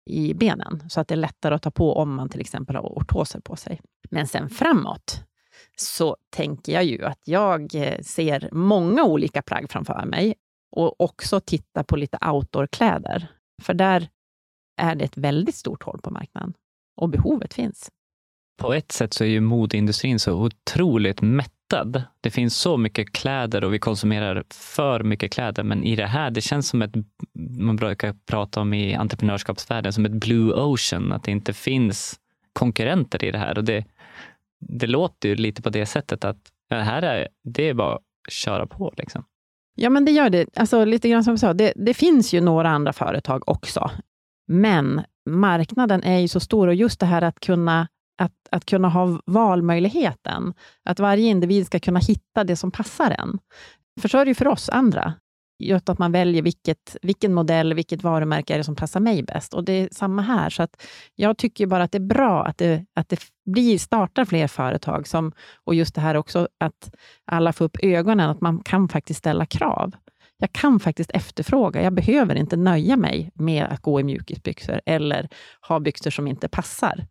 i 0.06 0.34
benen, 0.34 0.90
så 0.90 1.00
att 1.00 1.08
det 1.08 1.16
är 1.16 1.18
lättare 1.18 1.56
att 1.56 1.62
ta 1.62 1.72
på 1.72 1.94
om 1.94 2.16
man 2.16 2.30
till 2.30 2.42
exempel 2.42 2.76
har 2.76 2.84
ortoser 2.84 3.40
på 3.40 3.56
sig. 3.56 3.82
Men 4.10 4.28
sen 4.28 4.50
framåt 4.50 5.24
så 5.78 6.18
tänker 6.30 6.74
jag 6.74 6.84
ju 6.84 7.06
att 7.06 7.20
jag 7.24 7.76
eh, 7.76 8.02
ser 8.02 8.50
många 8.52 9.04
olika 9.04 9.42
plagg 9.42 9.72
framför 9.72 10.06
mig 10.06 10.36
och 10.72 11.02
också 11.02 11.40
titta 11.40 11.84
på 11.84 11.96
lite 11.96 12.18
outdoorkläder. 12.22 13.28
För 13.62 13.74
där 13.74 14.10
är 14.82 14.96
det 14.96 15.06
ett 15.06 15.18
väldigt 15.18 15.56
stort 15.56 15.84
håll 15.84 16.00
på 16.02 16.12
marknaden 16.12 16.54
och 16.96 17.10
behovet 17.10 17.54
finns. 17.54 17.92
På 18.58 18.74
ett 18.74 18.92
sätt 18.92 19.14
så 19.14 19.24
är 19.24 19.28
ju 19.28 19.42
modeindustrin 19.42 20.20
så 20.20 20.34
otroligt 20.34 21.22
mätt 21.22 21.52
mättad. 21.74 22.04
Det 22.22 22.32
finns 22.32 22.58
så 22.58 22.78
mycket 22.78 23.14
kläder 23.14 23.64
och 23.64 23.74
vi 23.74 23.80
konsumerar 23.80 24.44
för 24.50 25.04
mycket 25.04 25.32
kläder. 25.32 25.64
Men 25.64 25.84
i 25.84 25.96
det 25.96 26.06
här, 26.06 26.32
det 26.32 26.42
känns 26.42 26.68
som 26.68 26.82
ett, 26.82 26.92
man 27.60 27.76
brukar 27.76 28.16
prata 28.26 28.62
om 28.62 28.74
i 28.74 28.96
entreprenörskapsvärlden, 28.96 29.94
som 29.94 30.06
ett 30.06 30.12
blue 30.12 30.54
ocean. 30.54 31.12
Att 31.12 31.24
det 31.24 31.32
inte 31.32 31.54
finns 31.54 32.20
konkurrenter 32.54 33.24
i 33.24 33.32
det 33.32 33.38
här. 33.38 33.58
Och 33.58 33.64
det, 33.64 33.86
det 34.60 34.88
låter 34.88 35.30
ju 35.30 35.36
lite 35.36 35.62
på 35.62 35.70
det 35.70 35.86
sättet 35.86 36.26
att 36.26 36.38
det 36.70 36.76
här 36.76 37.02
är, 37.02 37.28
det 37.44 37.70
är 37.70 37.74
bara 37.74 37.96
att 37.96 38.34
köra 38.34 38.68
på. 38.68 38.94
Liksom. 38.98 39.24
Ja, 39.76 39.90
men 39.90 40.06
det 40.06 40.12
gör 40.12 40.30
det. 40.30 40.50
Alltså, 40.56 40.86
lite 40.86 41.10
grann 41.10 41.24
som 41.24 41.32
jag 41.32 41.40
sa, 41.40 41.54
det, 41.54 41.74
det 41.76 41.94
finns 41.94 42.34
ju 42.34 42.42
några 42.42 42.70
andra 42.70 42.94
företag 42.94 43.50
också. 43.50 43.92
Men 44.48 45.02
marknaden 45.30 46.04
är 46.04 46.20
ju 46.20 46.28
så 46.28 46.40
stor 46.40 46.68
och 46.68 46.76
just 46.76 47.00
det 47.00 47.06
här 47.06 47.22
att 47.22 47.40
kunna, 47.40 47.88
att, 48.18 48.48
att 48.52 48.66
kunna 48.66 48.90
ha 48.90 49.22
valmöjligheten, 49.26 50.54
att 50.86 51.00
varje 51.00 51.30
individ 51.30 51.66
ska 51.66 51.80
kunna 51.80 52.00
hitta 52.00 52.44
det 52.44 52.56
som 52.56 52.72
passar 52.72 53.12
en. 53.12 53.40
För 54.02 54.10
så 54.10 54.18
är 54.18 54.26
det 54.26 54.30
ju 54.30 54.36
för 54.36 54.48
oss 54.48 54.70
andra. 54.70 55.14
Just 55.60 55.90
att 55.90 56.00
man 56.00 56.12
väljer 56.12 56.42
vilket, 56.42 56.98
vilken 57.02 57.34
modell, 57.34 57.74
vilket 57.74 58.04
varumärke 58.04 58.54
är 58.54 58.58
det 58.58 58.64
som 58.64 58.76
passar 58.76 59.00
mig 59.00 59.24
bäst. 59.24 59.54
Och 59.54 59.64
Det 59.64 59.74
är 59.74 59.90
samma 59.92 60.22
här. 60.22 60.50
Så 60.50 60.64
att 60.64 60.84
jag 61.16 61.38
tycker 61.38 61.68
bara 61.68 61.84
att 61.84 61.92
det 61.92 61.98
är 61.98 62.08
bra 62.08 62.46
att 62.46 62.58
det, 62.58 62.86
att 62.96 63.10
det 63.10 63.20
blir, 63.46 63.78
startar 63.78 64.26
fler 64.26 64.48
företag. 64.48 65.08
Som, 65.08 65.32
och 65.64 65.76
just 65.76 65.96
det 65.96 66.02
här 66.02 66.16
också 66.16 66.48
att 66.58 66.96
alla 67.26 67.54
får 67.54 67.66
upp 67.66 67.78
ögonen, 67.82 68.30
att 68.30 68.42
man 68.42 68.64
kan 68.64 68.90
faktiskt 68.90 69.20
ställa 69.20 69.46
krav. 69.46 69.92
Jag 70.38 70.54
kan 70.54 70.80
faktiskt 70.80 71.12
efterfråga. 71.12 71.82
Jag 71.84 71.94
behöver 71.94 72.36
inte 72.36 72.58
nöja 72.58 72.98
mig 72.98 73.32
med 73.34 73.66
att 73.66 73.82
gå 73.82 74.00
i 74.00 74.04
mjukisbyxor 74.04 74.82
eller 74.86 75.30
ha 75.68 75.80
byxor 75.80 76.12
som 76.12 76.28
inte 76.28 76.48
passar. 76.50 77.06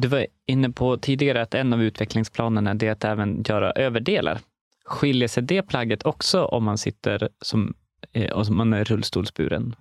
Du 0.00 0.08
var 0.08 0.26
inne 0.46 0.70
på 0.70 0.96
tidigare 0.96 1.42
att 1.42 1.54
en 1.54 1.72
av 1.72 1.82
utvecklingsplanerna 1.82 2.70
är 2.70 2.90
att 2.90 3.04
även 3.04 3.42
göra 3.42 3.72
överdelar. 3.72 4.38
Skiljer 4.84 5.28
sig 5.28 5.42
det 5.42 5.62
plagget 5.62 6.06
också 6.06 6.44
om 6.44 6.64
man 6.64 6.78
sitter 6.78 7.28
som, 7.40 7.74
eh, 8.12 8.30
och 8.30 8.50
man 8.50 8.72
är 8.72 8.84
rullstolsburen? 8.84 9.74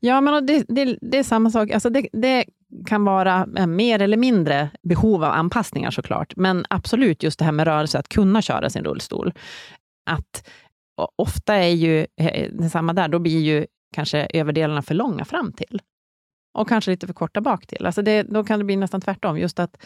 Ja, 0.00 0.20
men 0.20 0.46
det, 0.46 0.64
det, 0.68 0.98
det 1.00 1.18
är 1.18 1.22
samma 1.22 1.50
sak. 1.50 1.70
Alltså 1.70 1.90
det, 1.90 2.08
det, 2.12 2.44
kan 2.86 3.04
vara 3.04 3.48
eh, 3.56 3.66
mer 3.66 4.02
eller 4.02 4.16
mindre 4.16 4.70
behov 4.82 5.24
av 5.24 5.32
anpassningar 5.32 5.90
såklart. 5.90 6.36
Men 6.36 6.64
absolut 6.70 7.22
just 7.22 7.38
det 7.38 7.44
här 7.44 7.52
med 7.52 7.66
rörelse, 7.66 7.98
att 7.98 8.08
kunna 8.08 8.42
köra 8.42 8.70
sin 8.70 8.84
rullstol. 8.84 9.32
Att 10.10 10.48
ofta 11.16 11.54
är 11.54 11.74
ju 11.74 12.06
eh, 12.16 12.68
samma 12.68 12.92
där, 12.92 13.08
då 13.08 13.18
blir 13.18 13.40
ju 13.40 13.66
kanske 13.94 14.28
överdelarna 14.32 14.82
för 14.82 14.94
långa 14.94 15.24
fram 15.24 15.52
till. 15.52 15.80
Och 16.58 16.68
kanske 16.68 16.90
lite 16.90 17.06
för 17.06 17.14
korta 17.14 17.40
bak 17.40 17.66
till. 17.66 17.86
Alltså 17.86 18.02
det, 18.02 18.22
då 18.22 18.44
kan 18.44 18.58
det 18.58 18.64
bli 18.64 18.76
nästan 18.76 19.00
tvärtom. 19.00 19.38
Just 19.38 19.58
att, 19.58 19.76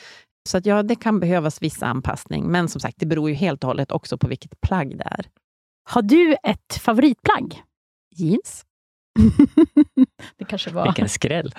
så 0.48 0.58
att 0.58 0.66
ja, 0.66 0.82
det 0.82 0.96
kan 0.96 1.20
behövas 1.20 1.62
viss 1.62 1.82
anpassning, 1.82 2.46
men 2.46 2.68
som 2.68 2.80
sagt, 2.80 2.96
det 2.98 3.06
beror 3.06 3.28
ju 3.28 3.34
helt 3.34 3.64
och 3.64 3.68
hållet 3.68 3.92
också 3.92 4.18
på 4.18 4.28
vilket 4.28 4.60
plagg 4.60 4.98
det 4.98 5.04
är. 5.04 5.26
Har 5.88 6.02
du 6.02 6.36
ett 6.42 6.74
favoritplagg? 6.80 7.62
Jeans. 8.16 8.64
det 10.38 10.44
kanske 10.44 10.70
var... 10.70 10.84
Vilken 10.84 11.08
skräll. 11.08 11.54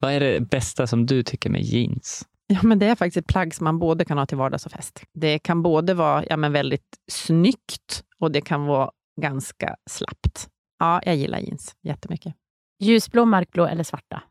Vad 0.00 0.12
är 0.12 0.20
det 0.20 0.40
bästa 0.40 0.86
som 0.86 1.06
du 1.06 1.22
tycker 1.22 1.50
med 1.50 1.62
jeans? 1.62 2.26
Ja, 2.46 2.60
men 2.62 2.78
det 2.78 2.86
är 2.86 2.94
faktiskt 2.94 3.16
ett 3.16 3.26
plagg 3.26 3.54
som 3.54 3.64
man 3.64 3.78
både 3.78 4.04
kan 4.04 4.18
ha 4.18 4.26
till 4.26 4.36
vardags 4.36 4.66
och 4.66 4.72
fest. 4.72 5.04
Det 5.14 5.38
kan 5.38 5.62
både 5.62 5.94
vara 5.94 6.24
ja, 6.28 6.36
men 6.36 6.52
väldigt 6.52 6.96
snyggt 7.10 8.04
och 8.18 8.32
det 8.32 8.40
kan 8.40 8.66
vara 8.66 8.90
ganska 9.20 9.76
slappt. 9.90 10.48
Ja, 10.78 11.00
jag 11.04 11.16
gillar 11.16 11.38
jeans 11.38 11.76
jättemycket. 11.82 12.34
Ljusblå, 12.82 13.24
mörkblå 13.24 13.66
eller 13.66 13.84
svarta? 13.84 14.22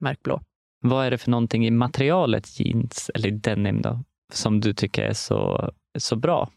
Mörkblå. 0.00 0.40
Vad 0.80 1.06
är 1.06 1.10
det 1.10 1.18
för 1.18 1.30
någonting 1.30 1.66
i 1.66 1.70
materialet 1.70 2.60
jeans, 2.60 3.10
eller 3.14 3.30
denim, 3.30 3.82
då, 3.82 4.00
som 4.32 4.60
du 4.60 4.74
tycker 4.74 5.02
är 5.02 5.12
så, 5.12 5.70
så 5.98 6.16
bra? 6.16 6.50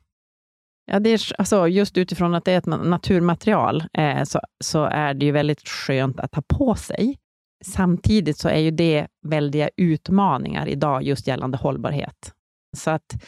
Ja, 0.91 0.99
det 0.99 1.09
är, 1.09 1.21
alltså, 1.37 1.67
just 1.67 1.97
utifrån 1.97 2.35
att 2.35 2.45
det 2.45 2.51
är 2.51 2.57
ett 2.57 2.65
naturmaterial, 2.65 3.83
eh, 3.93 4.23
så, 4.23 4.39
så 4.63 4.83
är 4.83 5.13
det 5.13 5.25
ju 5.25 5.31
väldigt 5.31 5.67
skönt 5.67 6.19
att 6.19 6.35
ha 6.35 6.43
på 6.47 6.75
sig. 6.75 7.17
Samtidigt 7.65 8.37
så 8.37 8.49
är 8.49 8.59
ju 8.59 8.71
det 8.71 9.07
väldiga 9.27 9.69
utmaningar 9.77 10.67
idag 10.67 11.03
just 11.03 11.27
gällande 11.27 11.57
hållbarhet. 11.57 12.33
Så 12.77 12.91
att 12.91 13.23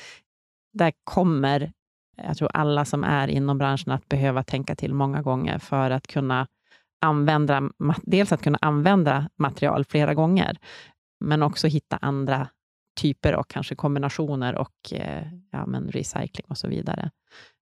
där 0.73 0.93
kommer, 1.03 1.71
jag 2.17 2.37
tror 2.37 2.49
alla 2.53 2.85
som 2.85 3.03
är 3.03 3.27
inom 3.27 3.57
branschen 3.57 3.91
att 3.91 4.09
behöva 4.09 4.43
tänka 4.43 4.75
till 4.75 4.93
många 4.93 5.21
gånger 5.21 5.59
för 5.59 5.91
att 5.91 6.07
kunna 6.07 6.47
använda, 7.01 7.69
dels 8.03 8.31
att 8.31 8.41
kunna 8.41 8.57
använda 8.61 9.29
material 9.37 9.85
flera 9.85 10.13
gånger, 10.13 10.57
men 11.25 11.43
också 11.43 11.67
hitta 11.67 11.97
andra 12.01 12.47
typer 13.01 13.35
och 13.35 13.47
kanske 13.47 13.75
kombinationer 13.75 14.55
och 14.55 14.93
eh, 14.93 15.23
ja, 15.51 15.65
men 15.65 15.87
recycling 15.87 16.45
och 16.49 16.57
så 16.57 16.67
vidare. 16.67 17.11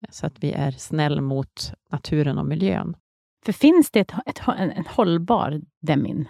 Så 0.10 0.26
att 0.26 0.44
vi 0.44 0.52
är 0.52 0.72
snäll 0.72 1.22
mot 1.22 1.74
naturen 1.92 2.38
och 2.38 2.46
miljön. 2.46 2.96
För 3.46 3.54
finns 3.54 3.92
det 3.92 4.00
ett, 4.00 4.14
ett, 4.26 4.42
en, 4.58 4.72
en 4.72 4.86
hållbar 4.86 5.62
demin? 5.82 6.30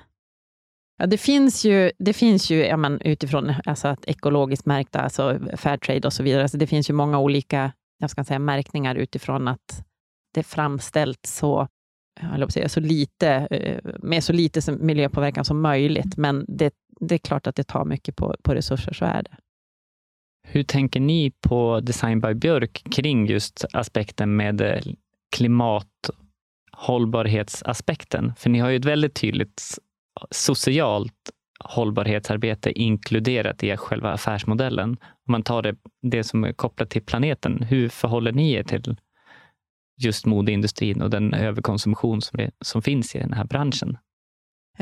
Ja, 0.98 1.06
det 1.06 1.18
finns 1.18 1.66
ju, 1.66 1.92
det 2.00 2.14
finns 2.14 2.50
ju 2.50 2.66
ja, 2.66 2.78
men, 2.78 3.02
utifrån 3.02 3.54
alltså 3.66 3.88
att 3.88 4.06
ekologiskt 4.06 4.66
märkta, 4.66 5.02
alltså 5.02 5.40
Fairtrade 5.58 6.08
och 6.08 6.14
så 6.14 6.24
vidare, 6.24 6.42
alltså 6.42 6.58
det 6.58 6.68
finns 6.68 6.90
ju 6.90 6.94
många 6.94 7.20
olika 7.20 7.72
jag 8.04 8.10
ska 8.10 8.24
säga, 8.24 8.40
märkningar 8.40 8.96
utifrån 8.96 9.48
att 9.48 9.86
det 10.34 10.40
är 10.40 10.44
framställt 10.44 11.26
så, 11.26 11.68
jag 12.22 12.52
säga, 12.52 12.70
så 12.70 12.80
lite, 12.80 13.30
eh, 13.30 13.80
med 14.00 14.24
så 14.24 14.34
lite 14.34 14.72
miljöpåverkan 14.72 15.46
som 15.46 15.62
möjligt, 15.62 16.18
men 16.18 16.46
det, 16.48 16.74
det 17.00 17.16
är 17.16 17.20
klart 17.20 17.48
att 17.48 17.56
det 17.56 17.64
tar 17.64 17.86
mycket 17.86 18.16
på, 18.16 18.36
på 18.44 18.56
resurser, 18.56 18.94
så 18.94 19.06
är 19.06 19.24
det. 19.24 19.38
Hur 20.48 20.64
tänker 20.64 21.00
ni 21.00 21.32
på 21.42 21.80
Design 21.80 22.22
by 22.22 22.34
Björk 22.34 22.84
kring 22.92 23.28
just 23.28 23.66
aspekten 23.74 24.36
med 24.36 24.62
eh, 24.62 24.82
klimathållbarhetsaspekten? 25.36 28.34
För 28.38 28.50
ni 28.50 28.60
har 28.60 28.70
ju 28.70 28.78
ett 28.78 28.86
väldigt 28.86 29.16
tydligt 29.16 29.78
socialt 30.32 31.32
hållbarhetsarbete 31.60 32.72
inkluderat 32.72 33.64
i 33.64 33.78
själva 33.78 34.12
affärsmodellen. 34.12 34.90
Om 34.90 35.32
man 35.32 35.44
tar 35.44 35.62
det, 35.62 35.76
det 36.02 36.24
som 36.24 36.44
är 36.44 36.54
kopplat 36.54 36.90
till 36.90 37.02
planeten, 37.02 37.64
hur 37.64 37.90
förhåller 37.90 38.32
ni 38.32 38.52
er 38.52 38.64
till 38.64 38.98
just 40.02 40.26
modeindustrin 40.26 41.02
och 41.02 41.10
den 41.10 41.34
överkonsumtion 41.34 42.22
som, 42.22 42.40
är, 42.40 42.52
som 42.62 42.82
finns 42.82 43.16
i 43.16 43.20
den 43.20 43.34
här 43.34 43.46
branschen? 43.46 43.98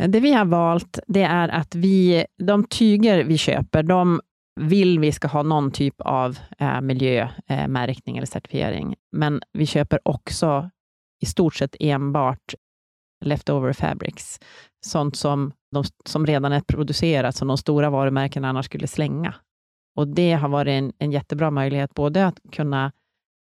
Det 0.08 0.20
vi 0.20 0.34
har 0.34 0.46
valt, 0.46 1.00
det 1.08 1.24
är 1.24 1.50
att 1.50 1.76
vi, 1.76 2.26
de 2.44 2.64
tyger 2.64 3.24
vi 3.24 3.38
köper, 3.38 3.84
de 3.84 4.22
vill 4.60 5.00
vi 5.00 5.12
ska 5.12 5.28
ha 5.28 5.44
någon 5.44 5.72
typ 5.72 6.02
av 6.02 6.40
eh, 6.60 6.82
miljömärkning 6.82 8.18
eller 8.18 8.28
certifiering. 8.28 8.96
Men 9.12 9.42
vi 9.54 9.66
köper 9.66 10.00
också 10.04 10.70
i 11.22 11.26
stort 11.26 11.56
sett 11.56 11.76
enbart 11.80 12.54
leftover 13.26 13.74
fabrics. 13.74 14.40
Sånt 14.86 15.16
som, 15.16 15.52
de, 15.72 15.84
som 16.06 16.26
redan 16.26 16.52
är 16.52 16.62
producerat, 16.62 17.36
som 17.36 17.48
de 17.48 17.58
stora 17.58 17.90
varumärkena 17.90 18.50
annars 18.50 18.66
skulle 18.66 18.88
slänga. 18.88 19.36
Och 19.96 20.08
Det 20.08 20.34
har 20.34 20.50
varit 20.50 20.72
en, 20.72 20.94
en 20.98 21.12
jättebra 21.12 21.52
möjlighet, 21.52 21.94
både 21.94 22.26
att 22.26 22.40
kunna 22.52 22.92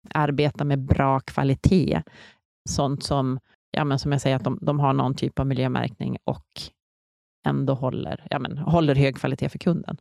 arbeta 0.09 0.63
med 0.63 0.79
bra 0.79 1.19
kvalitet, 1.19 2.03
sånt 2.69 3.03
som, 3.03 3.39
ja, 3.71 3.83
men 3.83 3.99
som 3.99 4.11
jag 4.11 4.21
säger, 4.21 4.35
att 4.35 4.43
de, 4.43 4.59
de 4.61 4.79
har 4.79 4.93
någon 4.93 5.15
typ 5.15 5.39
av 5.39 5.47
miljömärkning 5.47 6.17
och 6.23 6.47
ändå 7.47 7.73
håller, 7.73 8.27
ja, 8.29 8.39
men, 8.39 8.57
håller 8.57 8.95
hög 8.95 9.15
kvalitet 9.15 9.49
för 9.49 9.59
kunden. 9.59 9.97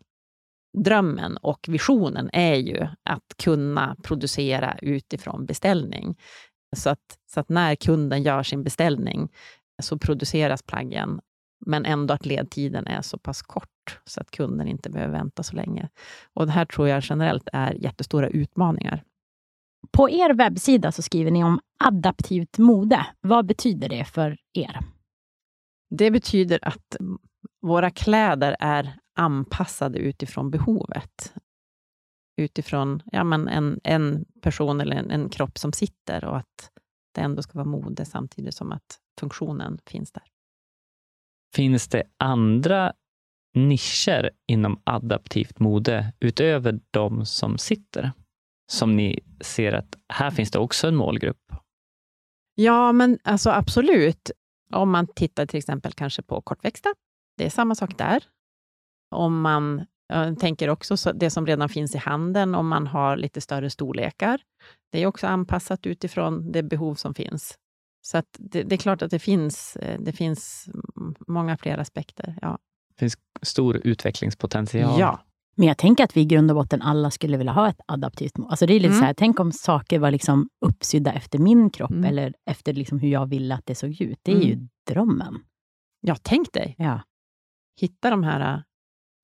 Drömmen 0.78 1.36
och 1.36 1.66
visionen 1.68 2.30
är 2.32 2.54
ju 2.54 2.86
att 3.02 3.36
kunna 3.42 3.96
producera 4.02 4.76
utifrån 4.82 5.46
beställning. 5.46 6.16
Så 6.76 6.90
att, 6.90 7.18
så 7.26 7.40
att 7.40 7.48
när 7.48 7.74
kunden 7.74 8.22
gör 8.22 8.42
sin 8.42 8.62
beställning 8.62 9.28
så 9.82 9.98
produceras 9.98 10.62
plaggen, 10.62 11.20
men 11.66 11.84
ändå 11.84 12.14
att 12.14 12.26
ledtiden 12.26 12.86
är 12.86 13.02
så 13.02 13.18
pass 13.18 13.42
kort, 13.42 14.00
så 14.04 14.20
att 14.20 14.30
kunden 14.30 14.68
inte 14.68 14.90
behöver 14.90 15.12
vänta 15.12 15.42
så 15.42 15.56
länge. 15.56 15.88
Och 16.34 16.46
Det 16.46 16.52
här 16.52 16.64
tror 16.64 16.88
jag 16.88 17.02
generellt 17.06 17.48
är 17.52 17.72
jättestora 17.72 18.28
utmaningar. 18.28 19.04
På 19.92 20.10
er 20.10 20.34
webbsida 20.34 20.92
så 20.92 21.02
skriver 21.02 21.30
ni 21.30 21.44
om 21.44 21.60
adaptivt 21.84 22.58
mode. 22.58 23.06
Vad 23.20 23.46
betyder 23.46 23.88
det 23.88 24.04
för 24.04 24.36
er? 24.52 24.78
Det 25.90 26.10
betyder 26.10 26.58
att 26.62 26.96
våra 27.62 27.90
kläder 27.90 28.56
är 28.60 28.98
anpassade 29.14 29.98
utifrån 29.98 30.50
behovet. 30.50 31.34
Utifrån 32.36 33.02
ja, 33.12 33.24
men 33.24 33.48
en, 33.48 33.80
en 33.84 34.24
person 34.42 34.80
eller 34.80 34.96
en, 34.96 35.10
en 35.10 35.28
kropp 35.28 35.58
som 35.58 35.72
sitter 35.72 36.24
och 36.24 36.36
att 36.36 36.70
det 37.14 37.20
ändå 37.20 37.42
ska 37.42 37.52
vara 37.52 37.68
mode 37.68 38.04
samtidigt 38.04 38.54
som 38.54 38.72
att 38.72 38.98
funktionen 39.20 39.78
finns 39.86 40.12
där. 40.12 40.22
Finns 41.54 41.88
det 41.88 42.02
andra 42.16 42.92
nischer 43.54 44.30
inom 44.46 44.80
adaptivt 44.84 45.58
mode 45.58 46.12
utöver 46.20 46.80
de 46.90 47.26
som 47.26 47.58
sitter? 47.58 48.12
Som 48.72 48.96
ni 48.96 49.20
ser 49.40 49.72
att 49.72 49.96
här 50.08 50.30
finns 50.30 50.50
det 50.50 50.58
också 50.58 50.88
en 50.88 50.96
målgrupp? 50.96 51.52
Ja, 52.54 52.92
men 52.92 53.18
alltså 53.24 53.50
absolut. 53.50 54.30
Om 54.72 54.90
man 54.90 55.06
tittar 55.06 55.46
till 55.46 55.58
exempel 55.58 55.92
kanske 55.92 56.22
på 56.22 56.40
kortväxta, 56.40 56.94
det 57.36 57.46
är 57.46 57.50
samma 57.50 57.74
sak 57.74 57.98
där. 57.98 58.24
Om 59.10 59.40
man 59.40 59.86
tänker 60.40 60.68
också 60.68 61.12
det 61.12 61.30
som 61.30 61.46
redan 61.46 61.68
finns 61.68 61.94
i 61.94 61.98
handeln, 61.98 62.54
om 62.54 62.68
man 62.68 62.86
har 62.86 63.16
lite 63.16 63.40
större 63.40 63.70
storlekar. 63.70 64.40
Det 64.92 65.02
är 65.02 65.06
också 65.06 65.26
anpassat 65.26 65.86
utifrån 65.86 66.52
det 66.52 66.62
behov 66.62 66.94
som 66.94 67.14
finns. 67.14 67.58
Så 68.06 68.22
det, 68.38 68.62
det, 68.62 68.74
är 68.74 68.78
klart 68.78 69.02
att 69.02 69.10
det 69.10 69.18
finns, 69.18 69.76
eh, 69.76 70.00
det 70.00 70.12
finns 70.12 70.68
många 71.26 71.56
fler 71.56 71.78
aspekter. 71.78 72.38
Ja. 72.42 72.58
Det 72.88 72.98
finns 72.98 73.18
stor 73.42 73.76
utvecklingspotential. 73.84 75.00
Ja. 75.00 75.25
Men 75.56 75.68
jag 75.68 75.78
tänker 75.78 76.04
att 76.04 76.16
vi 76.16 76.20
i 76.20 76.24
grund 76.24 76.50
och 76.50 76.56
botten 76.56 76.82
alla 76.82 77.10
skulle 77.10 77.36
vilja 77.36 77.52
ha 77.52 77.68
ett 77.68 77.80
adaptivt 77.86 78.38
mål. 78.38 78.50
Alltså 78.50 78.66
det 78.66 78.72
är 78.72 78.80
lite 78.80 78.86
mm. 78.86 78.98
så 78.98 79.04
här, 79.04 79.14
tänk 79.14 79.40
om 79.40 79.52
saker 79.52 79.98
var 79.98 80.10
liksom 80.10 80.48
uppsydda 80.66 81.12
efter 81.12 81.38
min 81.38 81.70
kropp 81.70 81.90
mm. 81.90 82.04
eller 82.04 82.34
efter 82.50 82.72
liksom 82.72 82.98
hur 82.98 83.08
jag 83.08 83.26
ville 83.26 83.54
att 83.54 83.66
det 83.66 83.74
såg 83.74 84.00
ut. 84.00 84.18
Det 84.22 84.32
är 84.32 84.36
mm. 84.36 84.48
ju 84.48 84.68
drömmen. 84.90 85.38
Ja, 86.00 86.16
tänk 86.22 86.52
dig. 86.52 86.74
Ja. 86.78 87.00
Hitta 87.80 88.10
de 88.10 88.24
här 88.24 88.54
äh, 88.54 88.60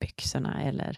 byxorna 0.00 0.62
eller 0.62 0.96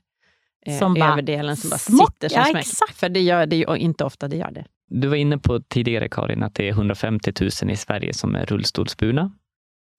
eh, 0.67 0.79
som 0.79 0.97
överdelen 0.97 1.57
som 1.57 1.71
bara 1.71 1.79
smock, 1.79 2.13
sitter 2.13 2.29
som 2.29 2.39
ja, 2.39 2.45
smäck. 2.45 2.67
Exakt. 2.67 2.97
För 2.97 3.09
det 3.09 3.21
gör 3.21 3.47
det 3.47 3.57
ju 3.57 3.77
inte 3.77 4.05
ofta 4.05 4.29
det 4.29 4.37
gör 4.37 4.51
det. 4.51 4.65
Du 4.89 5.09
var 5.09 5.17
inne 5.17 5.39
på 5.39 5.61
tidigare, 5.61 6.09
Karin, 6.09 6.43
att 6.43 6.55
det 6.55 6.69
är 6.69 6.73
150 6.73 7.33
000 7.41 7.71
i 7.71 7.77
Sverige 7.77 8.15
som 8.15 8.35
är 8.35 8.47
rullstolsburna. 8.47 9.33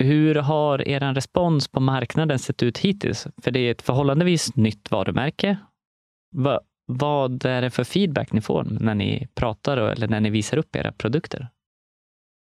Hur 0.03 0.35
har 0.35 0.87
er 0.87 1.13
respons 1.13 1.67
på 1.67 1.79
marknaden 1.79 2.39
sett 2.39 2.63
ut 2.63 2.77
hittills? 2.77 3.27
För 3.41 3.51
det 3.51 3.59
är 3.59 3.71
ett 3.71 3.81
förhållandevis 3.81 4.55
nytt 4.55 4.91
varumärke. 4.91 5.57
Va, 6.35 6.59
vad 6.85 7.45
är 7.45 7.61
det 7.61 7.69
för 7.69 7.83
feedback 7.83 8.31
ni 8.31 8.41
får 8.41 8.63
när 8.63 8.95
ni 8.95 9.27
pratar 9.35 9.77
eller 9.77 10.07
när 10.07 10.19
ni 10.19 10.29
visar 10.29 10.57
upp 10.57 10.75
era 10.75 10.91
produkter? 10.91 11.47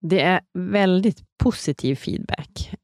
Det 0.01 0.21
är 0.21 0.41
väldigt 0.59 1.23
positiv 1.43 1.95
feedback. 1.95 2.75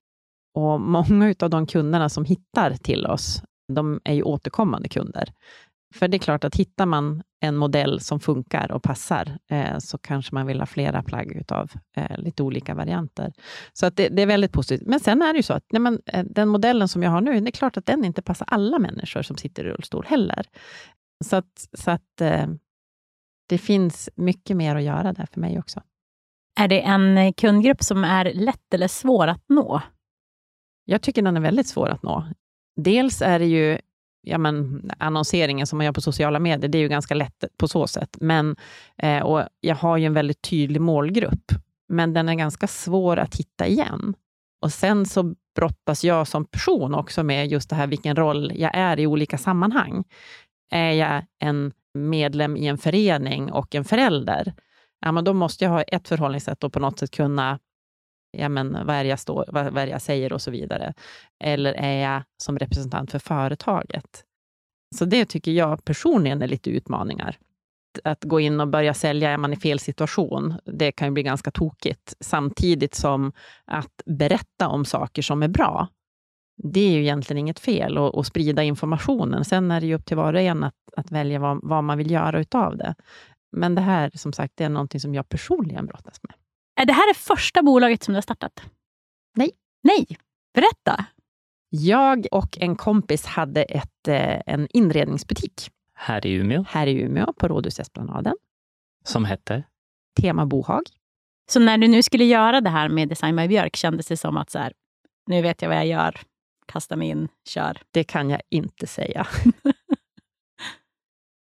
Och 0.55 0.81
Många 0.81 1.35
av 1.41 1.51
de 1.51 1.67
kunderna 1.67 2.09
som 2.09 2.25
hittar 2.25 2.75
till 2.75 3.07
oss, 3.07 3.43
de 3.73 4.01
är 4.05 4.15
ju 4.15 4.23
återkommande 4.23 4.89
kunder. 4.89 5.33
För 5.95 6.09
det 6.09 6.17
är 6.17 6.19
klart 6.19 6.45
att 6.45 6.57
hittar 6.57 6.87
man 6.87 7.23
en 7.41 7.57
modell 7.57 8.01
som 8.01 8.21
funkar 8.21 8.73
och 8.73 8.83
passar, 8.83 9.39
eh, 9.51 9.79
så 9.79 9.99
kanske 9.99 10.35
man 10.35 10.47
vill 10.47 10.61
ha 10.61 10.67
flera 10.67 11.03
plagg 11.03 11.45
av 11.49 11.71
eh, 11.97 12.19
lite 12.19 12.43
olika 12.43 12.75
varianter. 12.75 13.33
Så 13.73 13.87
att 13.87 13.97
det, 13.97 14.09
det, 14.09 14.23
är 14.23 14.27
väldigt 14.27 14.53
positivt. 14.53 14.87
Men 14.87 15.01
sen 15.01 15.23
är 15.23 15.33
det 15.33 15.37
ju 15.37 15.43
så 15.43 15.55
att 15.55 15.65
nej, 15.73 15.81
men, 15.81 16.01
eh, 16.07 16.25
den 16.25 16.49
modellen 16.49 16.89
som 16.89 17.03
jag 17.03 17.11
har 17.11 17.21
nu, 17.21 17.41
det 17.41 17.51
är 17.51 17.53
klart 17.53 17.77
att 17.77 17.87
den 17.87 18.05
inte 18.05 18.23
passar 18.23 18.47
alla 18.51 18.79
människor 18.79 19.23
som 19.23 19.37
sitter 19.37 19.65
i 19.65 19.69
rullstol 19.69 20.05
heller. 20.07 20.47
Så 21.25 21.37
att, 21.37 21.69
så 21.73 21.91
att 21.91 22.21
eh, 22.21 22.47
det 23.49 23.59
finns 23.59 24.11
mycket 24.15 24.57
mer 24.57 24.77
att 24.77 24.83
göra 24.83 25.13
där 25.13 25.27
för 25.33 25.41
mig 25.41 25.59
också. 25.59 25.83
Är 26.61 26.69
det 26.69 26.81
en 26.81 27.33
kundgrupp 27.33 27.83
som 27.83 28.05
är 28.05 28.33
lätt 28.35 28.75
eller 28.75 28.89
svår 28.89 29.27
att 29.27 29.45
nå? 29.49 29.83
Jag 30.85 31.03
tycker 31.03 31.23
den 31.23 31.37
är 31.37 31.41
väldigt 31.41 31.67
svår 31.67 31.89
att 31.89 32.03
nå. 32.03 32.27
Dels 32.77 33.23
är 33.23 33.39
det 33.39 33.47
ju 33.47 33.79
ja, 34.23 34.39
men, 34.39 34.91
annonseringen 34.99 35.67
som 35.67 35.77
man 35.77 35.85
gör 35.85 35.93
på 35.93 36.01
sociala 36.01 36.39
medier, 36.39 36.69
det 36.69 36.79
är 36.79 36.83
ju 36.83 36.89
ganska 36.89 37.15
lätt 37.15 37.45
på 37.57 37.69
så 37.69 37.87
sätt. 37.87 38.17
Men, 38.21 38.57
eh, 38.97 39.23
och 39.23 39.43
jag 39.61 39.77
har 39.77 39.97
ju 39.97 40.07
en 40.07 40.15
väldigt 40.15 40.43
tydlig 40.43 40.81
målgrupp, 40.81 41.53
men 41.89 42.15
den 42.15 42.29
är 42.29 42.35
ganska 42.35 42.67
svår 42.67 43.17
att 43.17 43.37
hitta 43.37 43.67
igen. 43.67 44.15
Och 44.63 44.73
Sen 44.73 45.07
så 45.07 45.35
brottas 45.57 46.05
jag 46.05 46.29
som 46.29 46.45
person 46.45 46.95
också 46.95 47.23
med 47.23 47.47
just 47.47 47.71
det 47.71 47.77
här 47.77 47.87
vilken 47.87 48.17
roll 48.17 48.53
jag 48.55 48.71
är 48.75 49.01
i 49.01 49.07
olika 49.07 49.39
sammanhang. 49.39 50.05
Är 50.71 50.93
jag 50.93 51.25
en 51.39 51.73
medlem 51.95 52.57
i 52.57 52.67
en 52.67 52.79
förening 52.79 53.53
och 53.53 53.75
en 53.75 53.85
förälder, 53.85 54.55
ja, 55.01 55.13
men 55.13 55.25
då 55.25 55.33
måste 55.33 55.65
jag 55.65 55.71
ha 55.71 55.83
ett 55.83 56.09
förhållningssätt 56.09 56.65
och 56.65 56.73
på 56.73 56.81
något 56.81 56.99
sätt 56.99 57.11
kunna 57.11 57.59
ja, 58.31 58.49
men, 58.49 58.73
vad, 58.87 58.97
är 58.97 59.05
jag 59.05 59.19
står, 59.19 59.45
vad, 59.49 59.73
vad 59.73 59.83
är 59.83 59.87
jag 59.87 60.03
säger 60.03 60.33
och 60.33 60.43
så 60.43 60.51
vidare. 60.51 60.95
Eller 61.45 61.73
är 61.73 62.13
jag 62.13 62.23
som 62.43 62.59
representant 62.59 63.11
för 63.11 63.19
företaget? 63.19 64.25
Så 64.97 65.05
det 65.05 65.25
tycker 65.25 65.53
jag 65.53 65.85
personligen 65.85 66.43
är 66.43 66.49
lite 66.49 66.71
utmaningar. 66.71 67.39
Att 68.05 68.25
gå 68.25 68.41
in 68.41 68.61
och 68.61 68.69
börja 68.69 68.95
sälja, 68.95 69.31
är 69.31 69.37
man 69.37 69.53
i 69.53 69.57
fel 69.57 69.79
situation, 69.79 70.55
det 70.65 70.93
kan 70.93 71.09
ju 71.09 71.13
bli 71.13 71.23
ganska 71.23 71.51
tokigt. 71.51 72.15
Samtidigt 72.21 72.95
som 72.95 73.33
att 73.65 74.03
berätta 74.07 74.69
om 74.69 74.85
saker 74.85 75.23
som 75.23 75.43
är 75.43 75.49
bra, 75.49 75.89
det 76.63 76.81
är 76.81 76.91
ju 76.91 77.01
egentligen 77.01 77.39
inget 77.39 77.59
fel 77.59 77.99
och, 77.99 78.15
och 78.15 78.27
sprida 78.27 78.63
informationen. 78.63 79.45
Sen 79.45 79.71
är 79.71 79.81
det 79.81 79.87
ju 79.87 79.95
upp 79.95 80.05
till 80.05 80.17
var 80.17 80.35
och 80.35 80.41
en 80.41 80.65
att, 80.65 80.75
att 80.97 81.11
välja 81.11 81.39
vad, 81.39 81.61
vad 81.63 81.85
man 81.85 81.99
vill 81.99 82.11
göra 82.11 82.41
utav 82.41 82.77
det. 82.77 82.95
Men 83.53 83.75
det 83.75 83.81
här, 83.81 84.11
som 84.15 84.33
sagt, 84.33 84.53
det 84.57 84.65
är 84.65 84.69
någonting 84.69 85.01
som 85.01 85.15
jag 85.15 85.29
personligen 85.29 85.87
brottas 85.87 86.21
med. 86.23 86.35
Är 86.79 86.87
det 86.87 86.93
här 86.93 87.09
det 87.09 87.19
första 87.19 87.63
bolaget 87.63 88.03
som 88.03 88.13
du 88.13 88.17
har 88.17 88.23
startat? 88.23 88.63
Nej. 89.37 89.51
Nej, 89.83 90.07
berätta. 90.55 91.05
Jag 91.69 92.27
och 92.31 92.59
en 92.61 92.77
kompis 92.77 93.27
hade 93.27 93.63
ett, 93.63 94.09
eh, 94.09 94.41
en 94.47 94.69
inredningsbutik. 94.71 95.71
Här 95.95 96.27
i 96.27 96.33
Umeå? 96.33 96.65
Här 96.69 96.87
i 96.87 97.01
Umeå, 97.01 97.33
på 97.33 97.49
Rådhusesplanaden. 97.49 98.37
Som 99.05 99.25
hette? 99.25 99.63
Tema 100.21 100.47
Bohag. 100.47 100.83
Så 101.51 101.61
när 101.61 101.79
du 101.79 101.89
nu 101.89 102.03
skulle 102.03 102.25
göra 102.25 102.61
det 102.61 102.71
här 102.71 102.89
med 102.89 103.09
Design 103.09 103.37
by 103.37 103.49
Björk, 103.49 103.77
kändes 103.77 104.07
det 104.07 104.17
som 104.17 104.37
att 104.37 104.51
så 104.51 104.59
här, 104.59 104.73
nu 105.27 105.43
vet 105.43 105.63
jag 105.63 105.69
vad 105.69 105.79
jag 105.79 105.87
gör, 105.87 106.21
kasta 106.67 106.97
mig 106.97 107.09
in, 107.09 107.29
kör? 107.49 107.79
Det 107.91 108.05
kan 108.05 108.31
jag 108.31 108.41
inte 108.51 108.87
säga. 108.87 109.27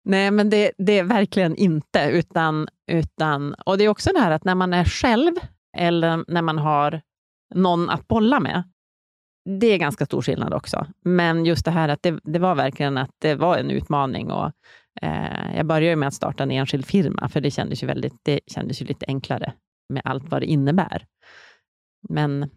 Nej, 0.05 0.31
men 0.31 0.51
det, 0.51 0.73
det, 0.79 0.99
är 0.99 1.05
verkligen 1.05 1.57
inte. 1.57 2.09
Utan, 2.12 2.69
utan, 2.87 3.55
och 3.55 3.79
Det 3.79 3.85
är 3.85 3.88
också 3.88 4.11
det 4.12 4.21
här 4.21 4.31
att 4.31 4.45
när 4.45 4.55
man 4.55 4.73
är 4.73 4.85
själv, 4.85 5.33
eller 5.77 6.25
när 6.29 6.43
man 6.43 6.59
har 6.59 7.03
någon 7.55 7.90
att 7.90 8.09
bolla 8.09 8.40
med, 8.40 8.62
det 9.61 9.67
är 9.67 9.79
ganska 9.79 10.07
stor 10.07 10.23
skillnad 10.23 10.55
också. 10.55 10.87
Men 11.05 11.45
just 11.45 11.64
det 11.64 11.71
här 11.71 11.88
att 11.88 12.03
det, 12.03 12.21
det 12.25 12.38
var 12.38 12.55
verkligen 12.55 12.99
att 12.99 13.11
det 13.19 13.35
var 13.35 13.59
en 13.59 13.71
utmaning. 13.71 14.31
Och, 14.31 14.53
eh, 15.03 15.57
jag 15.57 15.67
började 15.67 15.97
med 15.97 16.07
att 16.07 16.14
starta 16.14 16.43
en 16.43 16.51
enskild 16.51 16.87
firma, 16.87 17.29
för 17.29 17.40
det 17.40 17.51
kändes 17.51 17.83
ju, 17.83 17.87
väldigt, 17.87 18.14
det 18.23 18.40
kändes 18.47 18.83
ju 18.83 18.87
lite 18.87 19.07
enklare 19.09 19.53
med 19.88 20.03
allt 20.05 20.29
vad 20.29 20.43
det 20.43 20.47
innebär. 20.47 21.07
Men 22.09 22.51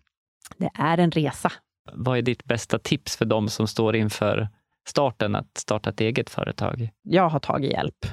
det 0.57 0.69
är 0.73 0.97
en 0.97 1.11
resa. 1.11 1.51
Vad 1.93 2.17
är 2.17 2.21
ditt 2.21 2.43
bästa 2.43 2.79
tips 2.79 3.17
för 3.17 3.25
de 3.25 3.49
som 3.49 3.67
står 3.67 3.95
inför 3.95 4.49
starten 4.87 5.35
att 5.35 5.57
starta 5.57 5.89
ett 5.89 6.01
eget 6.01 6.29
företag? 6.29 6.89
Jag 7.01 7.29
har 7.29 7.39
tagit 7.39 7.71
hjälp. 7.71 8.05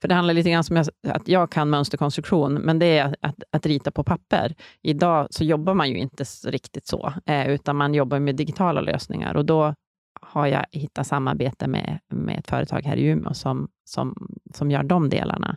För 0.00 0.08
Det 0.08 0.14
handlar 0.14 0.34
lite 0.34 0.50
grann 0.50 0.64
om 0.70 0.84
att 1.08 1.28
jag 1.28 1.50
kan 1.50 1.70
mönsterkonstruktion, 1.70 2.54
men 2.54 2.78
det 2.78 2.98
är 2.98 3.16
att, 3.20 3.42
att 3.50 3.66
rita 3.66 3.90
på 3.90 4.04
papper. 4.04 4.54
Idag 4.82 5.26
så 5.30 5.44
jobbar 5.44 5.74
man 5.74 5.88
ju 5.88 5.98
inte 5.98 6.24
riktigt 6.44 6.86
så, 6.86 7.12
eh, 7.26 7.48
utan 7.48 7.76
man 7.76 7.94
jobbar 7.94 8.18
med 8.18 8.36
digitala 8.36 8.80
lösningar. 8.80 9.36
Och 9.36 9.44
Då 9.44 9.74
har 10.20 10.46
jag 10.46 10.66
hittat 10.72 11.06
samarbete 11.06 11.66
med, 11.66 11.98
med 12.08 12.38
ett 12.38 12.48
företag 12.48 12.82
här 12.82 12.96
i 12.96 13.04
Umeå 13.04 13.34
som, 13.34 13.68
som, 13.84 14.28
som 14.54 14.70
gör 14.70 14.82
de 14.82 15.08
delarna. 15.08 15.56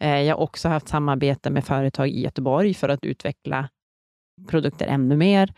Eh, 0.00 0.20
jag 0.20 0.36
har 0.36 0.42
också 0.42 0.68
haft 0.68 0.88
samarbete 0.88 1.50
med 1.50 1.64
företag 1.64 2.08
i 2.08 2.20
Göteborg 2.20 2.74
för 2.74 2.88
att 2.88 3.04
utveckla 3.04 3.68
produkter 4.48 4.86
ännu 4.86 5.16
mer. 5.16 5.54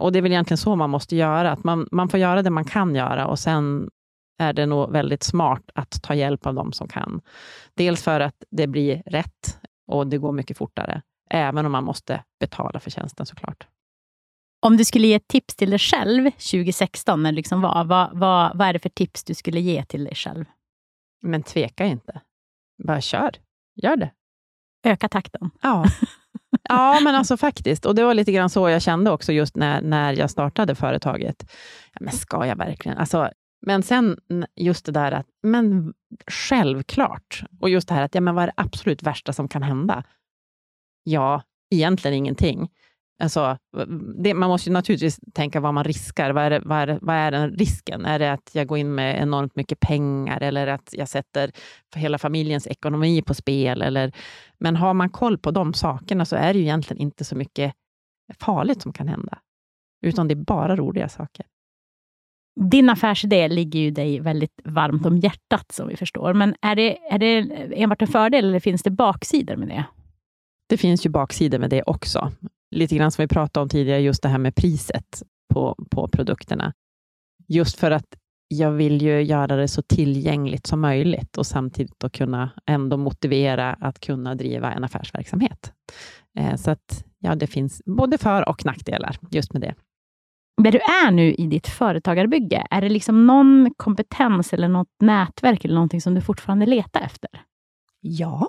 Och 0.00 0.12
det 0.12 0.18
är 0.18 0.22
väl 0.22 0.32
egentligen 0.32 0.58
så 0.58 0.76
man 0.76 0.90
måste 0.90 1.16
göra, 1.16 1.52
att 1.52 1.64
man, 1.64 1.88
man 1.92 2.08
får 2.08 2.20
göra 2.20 2.42
det 2.42 2.50
man 2.50 2.64
kan 2.64 2.94
göra 2.94 3.26
och 3.26 3.38
sen 3.38 3.90
är 4.38 4.52
det 4.52 4.66
nog 4.66 4.92
väldigt 4.92 5.22
smart 5.22 5.70
att 5.74 6.02
ta 6.02 6.14
hjälp 6.14 6.46
av 6.46 6.54
dem 6.54 6.72
som 6.72 6.88
kan. 6.88 7.20
Dels 7.74 8.02
för 8.02 8.20
att 8.20 8.44
det 8.50 8.66
blir 8.66 9.02
rätt 9.06 9.60
och 9.86 10.06
det 10.06 10.18
går 10.18 10.32
mycket 10.32 10.56
fortare, 10.58 11.02
även 11.30 11.66
om 11.66 11.72
man 11.72 11.84
måste 11.84 12.24
betala 12.40 12.80
för 12.80 12.90
tjänsten 12.90 13.26
såklart. 13.26 13.66
Om 14.60 14.76
du 14.76 14.84
skulle 14.84 15.06
ge 15.06 15.14
ett 15.14 15.28
tips 15.28 15.56
till 15.56 15.70
dig 15.70 15.78
själv 15.78 16.30
2016, 16.30 17.22
när 17.22 17.32
det 17.32 17.36
liksom 17.36 17.60
var, 17.60 17.84
vad, 17.84 18.18
vad, 18.18 18.58
vad 18.58 18.68
är 18.68 18.72
det 18.72 18.78
för 18.78 18.88
tips 18.88 19.24
du 19.24 19.34
skulle 19.34 19.60
ge 19.60 19.84
till 19.84 20.04
dig 20.04 20.14
själv? 20.14 20.44
Men 21.22 21.42
tveka 21.42 21.84
inte. 21.84 22.20
Bara 22.82 23.00
kör. 23.00 23.30
Gör 23.82 23.96
det. 23.96 24.10
Öka 24.84 25.08
takten. 25.08 25.50
Ja. 25.62 25.84
Ja, 26.68 27.00
men 27.00 27.14
alltså 27.14 27.36
faktiskt. 27.36 27.86
Och 27.86 27.94
det 27.94 28.04
var 28.04 28.14
lite 28.14 28.32
grann 28.32 28.50
så 28.50 28.68
jag 28.68 28.82
kände 28.82 29.10
också 29.10 29.32
just 29.32 29.56
när, 29.56 29.82
när 29.82 30.12
jag 30.12 30.30
startade 30.30 30.74
företaget. 30.74 31.46
Ja, 31.92 31.98
men 32.00 32.12
ska 32.12 32.46
jag 32.46 32.56
verkligen? 32.56 32.98
Alltså, 32.98 33.30
men 33.66 33.82
sen 33.82 34.16
just 34.56 34.86
det 34.86 34.92
där 34.92 35.12
att, 35.12 35.26
men 35.42 35.94
självklart. 36.26 37.44
Och 37.60 37.70
just 37.70 37.88
det 37.88 37.94
här 37.94 38.02
att, 38.02 38.14
ja, 38.14 38.20
men 38.20 38.34
vad 38.34 38.42
är 38.42 38.46
det 38.46 38.52
absolut 38.56 39.02
värsta 39.02 39.32
som 39.32 39.48
kan 39.48 39.62
hända? 39.62 40.02
Ja, 41.04 41.42
egentligen 41.70 42.16
ingenting. 42.16 42.68
Alltså, 43.22 43.58
det, 44.16 44.34
man 44.34 44.48
måste 44.48 44.70
naturligtvis 44.70 45.20
tänka 45.34 45.60
vad 45.60 45.74
man 45.74 45.84
riskar. 45.84 46.30
Vad 46.30 46.44
är, 46.44 46.50
det, 46.50 46.62
vad, 46.64 46.78
är, 46.78 46.98
vad 47.02 47.16
är 47.16 47.30
den 47.30 47.50
risken? 47.50 48.04
Är 48.04 48.18
det 48.18 48.32
att 48.32 48.50
jag 48.52 48.66
går 48.66 48.78
in 48.78 48.94
med 48.94 49.22
enormt 49.22 49.56
mycket 49.56 49.80
pengar 49.80 50.40
eller 50.40 50.66
att 50.66 50.88
jag 50.92 51.08
sätter 51.08 51.52
hela 51.96 52.18
familjens 52.18 52.66
ekonomi 52.66 53.22
på 53.22 53.34
spel? 53.34 53.82
Eller, 53.82 54.12
men 54.58 54.76
har 54.76 54.94
man 54.94 55.10
koll 55.10 55.38
på 55.38 55.50
de 55.50 55.74
sakerna 55.74 56.24
så 56.24 56.36
är 56.36 56.52
det 56.52 56.58
ju 56.58 56.64
egentligen 56.64 57.02
inte 57.02 57.24
så 57.24 57.36
mycket 57.36 57.74
farligt 58.38 58.82
som 58.82 58.92
kan 58.92 59.08
hända. 59.08 59.38
utan 60.02 60.28
det 60.28 60.34
är 60.34 60.44
bara 60.44 60.76
roliga 60.76 61.08
saker. 61.08 61.46
Din 62.60 62.90
affärsidé 62.90 63.48
ligger 63.48 63.80
ju 63.80 63.90
dig 63.90 64.20
väldigt 64.20 64.60
varmt 64.64 65.06
om 65.06 65.18
hjärtat, 65.18 65.72
som 65.72 65.88
vi 65.88 65.96
förstår. 65.96 66.34
Men 66.34 66.54
är 66.60 66.76
det, 66.76 66.98
är 67.10 67.18
det 67.18 67.38
enbart 67.82 68.02
en 68.02 68.08
fördel, 68.08 68.44
eller 68.44 68.60
finns 68.60 68.82
det 68.82 68.90
baksidor 68.90 69.56
med 69.56 69.68
det? 69.68 69.84
Det 70.68 70.76
finns 70.76 71.06
ju 71.06 71.10
baksidor 71.10 71.58
med 71.58 71.70
det 71.70 71.82
också. 71.82 72.32
Lite 72.74 72.96
grann 72.96 73.12
som 73.12 73.22
vi 73.22 73.28
pratade 73.28 73.62
om 73.62 73.68
tidigare, 73.68 74.00
just 74.00 74.22
det 74.22 74.28
här 74.28 74.38
med 74.38 74.54
priset 74.54 75.22
på, 75.54 75.74
på 75.90 76.08
produkterna. 76.08 76.72
Just 77.48 77.78
för 77.78 77.90
att 77.90 78.16
jag 78.48 78.70
vill 78.70 79.02
ju 79.02 79.22
göra 79.22 79.56
det 79.56 79.68
så 79.68 79.82
tillgängligt 79.82 80.66
som 80.66 80.80
möjligt 80.80 81.38
och 81.38 81.46
samtidigt 81.46 82.00
då 82.00 82.10
kunna 82.10 82.50
ändå 82.66 82.96
motivera 82.96 83.72
att 83.72 84.00
kunna 84.00 84.34
driva 84.34 84.72
en 84.72 84.84
affärsverksamhet. 84.84 85.72
Eh, 86.38 86.56
så 86.56 86.70
att 86.70 87.04
ja, 87.18 87.34
det 87.34 87.46
finns 87.46 87.82
både 87.86 88.18
för 88.18 88.48
och 88.48 88.64
nackdelar 88.64 89.18
just 89.30 89.52
med 89.52 89.62
det. 89.62 89.74
Där 90.62 90.72
du 90.72 90.78
är 90.78 91.10
nu 91.10 91.32
i 91.34 91.46
ditt 91.46 91.66
företagarbygge, 91.66 92.66
är 92.70 92.80
det 92.80 92.88
liksom 92.88 93.26
någon 93.26 93.74
kompetens 93.76 94.52
eller 94.52 94.68
något 94.68 94.92
nätverk 95.00 95.64
eller 95.64 95.74
någonting 95.74 96.00
som 96.00 96.14
du 96.14 96.20
fortfarande 96.20 96.66
letar 96.66 97.00
efter? 97.00 97.30
Ja. 98.00 98.48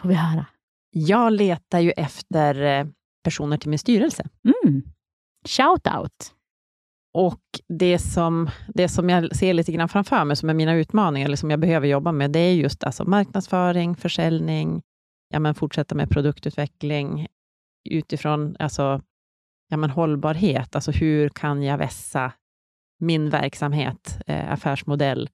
Får 0.00 0.08
vi 0.08 0.14
höra? 0.14 0.46
Jag 0.90 1.32
letar 1.32 1.80
ju 1.80 1.90
efter 1.90 2.62
eh, 2.62 2.86
personer 3.24 3.56
till 3.56 3.70
min 3.70 3.78
styrelse. 3.78 4.28
Mm. 4.44 4.82
Shout 5.48 5.86
out! 5.96 6.34
Och 7.14 7.42
det 7.68 7.98
som, 7.98 8.50
det 8.68 8.88
som 8.88 9.08
jag 9.08 9.36
ser 9.36 9.54
lite 9.54 9.72
grann 9.72 9.88
framför 9.88 10.24
mig, 10.24 10.36
som 10.36 10.50
är 10.50 10.54
mina 10.54 10.74
utmaningar, 10.74 11.26
eller 11.26 11.36
som 11.36 11.50
jag 11.50 11.60
behöver 11.60 11.86
jobba 11.86 12.12
med, 12.12 12.30
det 12.30 12.38
är 12.38 12.54
just 12.54 12.84
alltså 12.84 13.04
marknadsföring, 13.04 13.96
försäljning, 13.96 14.82
ja, 15.28 15.38
men 15.38 15.54
fortsätta 15.54 15.94
med 15.94 16.10
produktutveckling 16.10 17.26
utifrån 17.90 18.56
alltså, 18.58 19.02
ja, 19.68 19.76
men 19.76 19.90
hållbarhet. 19.90 20.74
Alltså 20.74 20.90
hur 20.90 21.28
kan 21.28 21.62
jag 21.62 21.78
vässa 21.78 22.32
min 23.00 23.30
verksamhet, 23.30 24.20
eh, 24.26 24.52
affärsmodell, 24.52 25.28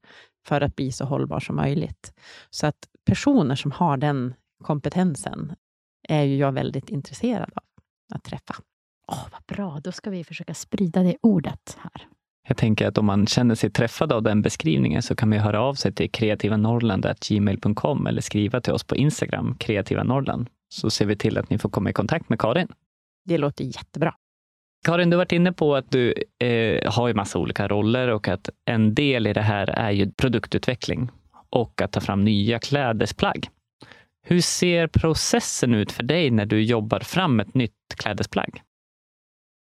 för 0.46 0.60
att 0.60 0.76
bli 0.76 0.92
så 0.92 1.04
hållbar 1.04 1.40
som 1.40 1.56
möjligt? 1.56 2.12
Så 2.50 2.66
att 2.66 2.88
personer 3.06 3.54
som 3.56 3.70
har 3.70 3.96
den 3.96 4.34
kompetensen 4.64 5.54
är 6.08 6.22
ju 6.22 6.36
jag 6.36 6.52
väldigt 6.52 6.88
intresserad 6.88 7.50
av 7.54 7.62
att 8.12 8.24
träffa. 8.24 8.54
Åh, 9.08 9.26
vad 9.32 9.56
bra, 9.56 9.80
då 9.84 9.92
ska 9.92 10.10
vi 10.10 10.24
försöka 10.24 10.54
sprida 10.54 11.02
det 11.02 11.16
ordet 11.22 11.78
här. 11.80 12.06
Jag 12.48 12.56
tänker 12.56 12.86
att 12.88 12.98
om 12.98 13.06
man 13.06 13.26
känner 13.26 13.54
sig 13.54 13.70
träffad 13.70 14.12
av 14.12 14.22
den 14.22 14.42
beskrivningen 14.42 15.02
så 15.02 15.16
kan 15.16 15.28
man 15.28 15.38
höra 15.38 15.60
av 15.60 15.74
sig 15.74 15.92
till 15.92 16.10
kreativanorrland.gmail.com 16.10 18.06
eller 18.06 18.20
skriva 18.20 18.60
till 18.60 18.72
oss 18.72 18.84
på 18.84 18.96
Instagram, 18.96 19.56
kreativa 19.58 20.04
Norrland, 20.04 20.48
så 20.68 20.90
ser 20.90 21.06
vi 21.06 21.16
till 21.16 21.38
att 21.38 21.50
ni 21.50 21.58
får 21.58 21.68
komma 21.68 21.90
i 21.90 21.92
kontakt 21.92 22.28
med 22.28 22.40
Karin. 22.40 22.68
Det 23.24 23.38
låter 23.38 23.64
jättebra. 23.64 24.14
Karin, 24.86 25.10
du 25.10 25.16
har 25.16 25.20
varit 25.20 25.32
inne 25.32 25.52
på 25.52 25.76
att 25.76 25.90
du 25.90 26.14
eh, 26.38 26.92
har 26.92 27.08
ju 27.08 27.14
massa 27.14 27.38
olika 27.38 27.68
roller 27.68 28.08
och 28.08 28.28
att 28.28 28.50
en 28.64 28.94
del 28.94 29.26
i 29.26 29.32
det 29.32 29.42
här 29.42 29.70
är 29.70 29.90
ju 29.90 30.12
produktutveckling 30.12 31.10
och 31.50 31.82
att 31.82 31.92
ta 31.92 32.00
fram 32.00 32.24
nya 32.24 32.58
klädesplagg. 32.58 33.48
Hur 34.22 34.40
ser 34.40 34.86
processen 34.86 35.74
ut 35.74 35.92
för 35.92 36.02
dig 36.02 36.30
när 36.30 36.46
du 36.46 36.62
jobbar 36.62 37.00
fram 37.00 37.40
ett 37.40 37.54
nytt 37.54 37.94
klädesplagg? 37.96 38.62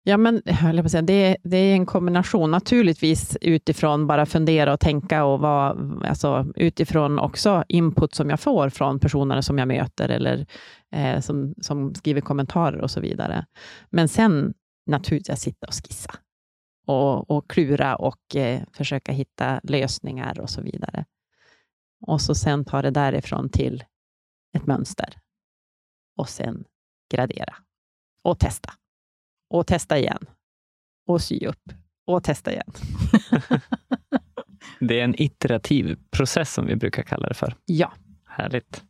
Ja, 0.07 0.17
men 0.17 0.41
jag 0.45 0.91
säga, 0.91 1.01
det, 1.01 1.37
det 1.43 1.57
är 1.57 1.73
en 1.73 1.85
kombination, 1.85 2.51
naturligtvis 2.51 3.37
utifrån 3.41 4.07
bara 4.07 4.25
fundera 4.25 4.73
och 4.73 4.79
tänka 4.79 5.23
och 5.23 5.39
vad, 5.39 6.03
alltså, 6.05 6.45
utifrån 6.55 7.19
också 7.19 7.63
input 7.67 8.15
som 8.15 8.29
jag 8.29 8.39
får 8.39 8.69
från 8.69 8.99
personer 8.99 9.41
som 9.41 9.57
jag 9.57 9.67
möter 9.67 10.09
eller 10.09 10.45
eh, 10.91 11.19
som, 11.19 11.55
som 11.61 11.95
skriver 11.95 12.21
kommentarer 12.21 12.81
och 12.81 12.91
så 12.91 12.99
vidare. 12.99 13.45
Men 13.89 14.07
sen 14.07 14.53
naturligtvis 14.85 15.39
sitta 15.39 15.67
och 15.67 15.73
skissa 15.73 16.11
och, 16.87 17.31
och 17.31 17.49
klura 17.49 17.95
och 17.95 18.35
eh, 18.35 18.61
försöka 18.73 19.11
hitta 19.11 19.59
lösningar 19.63 20.39
och 20.39 20.49
så 20.49 20.61
vidare. 20.61 21.05
Och 22.05 22.21
så 22.21 22.35
sen 22.35 22.65
ta 22.65 22.81
det 22.81 22.91
därifrån 22.91 23.49
till 23.49 23.83
ett 24.57 24.67
mönster 24.67 25.13
och 26.17 26.29
sen 26.29 26.63
gradera 27.11 27.55
och 28.23 28.39
testa 28.39 28.73
och 29.49 29.67
testa 29.67 29.97
igen 29.97 30.25
och 31.07 31.21
sy 31.21 31.45
upp 31.45 31.73
och 32.05 32.23
testa 32.23 32.51
igen. 32.51 32.71
det 34.79 34.99
är 34.99 35.03
en 35.03 35.21
iterativ 35.21 35.97
process 36.11 36.53
som 36.53 36.65
vi 36.65 36.75
brukar 36.75 37.03
kalla 37.03 37.27
det 37.27 37.33
för. 37.33 37.55
Ja. 37.65 37.93
Härligt. 38.25 38.83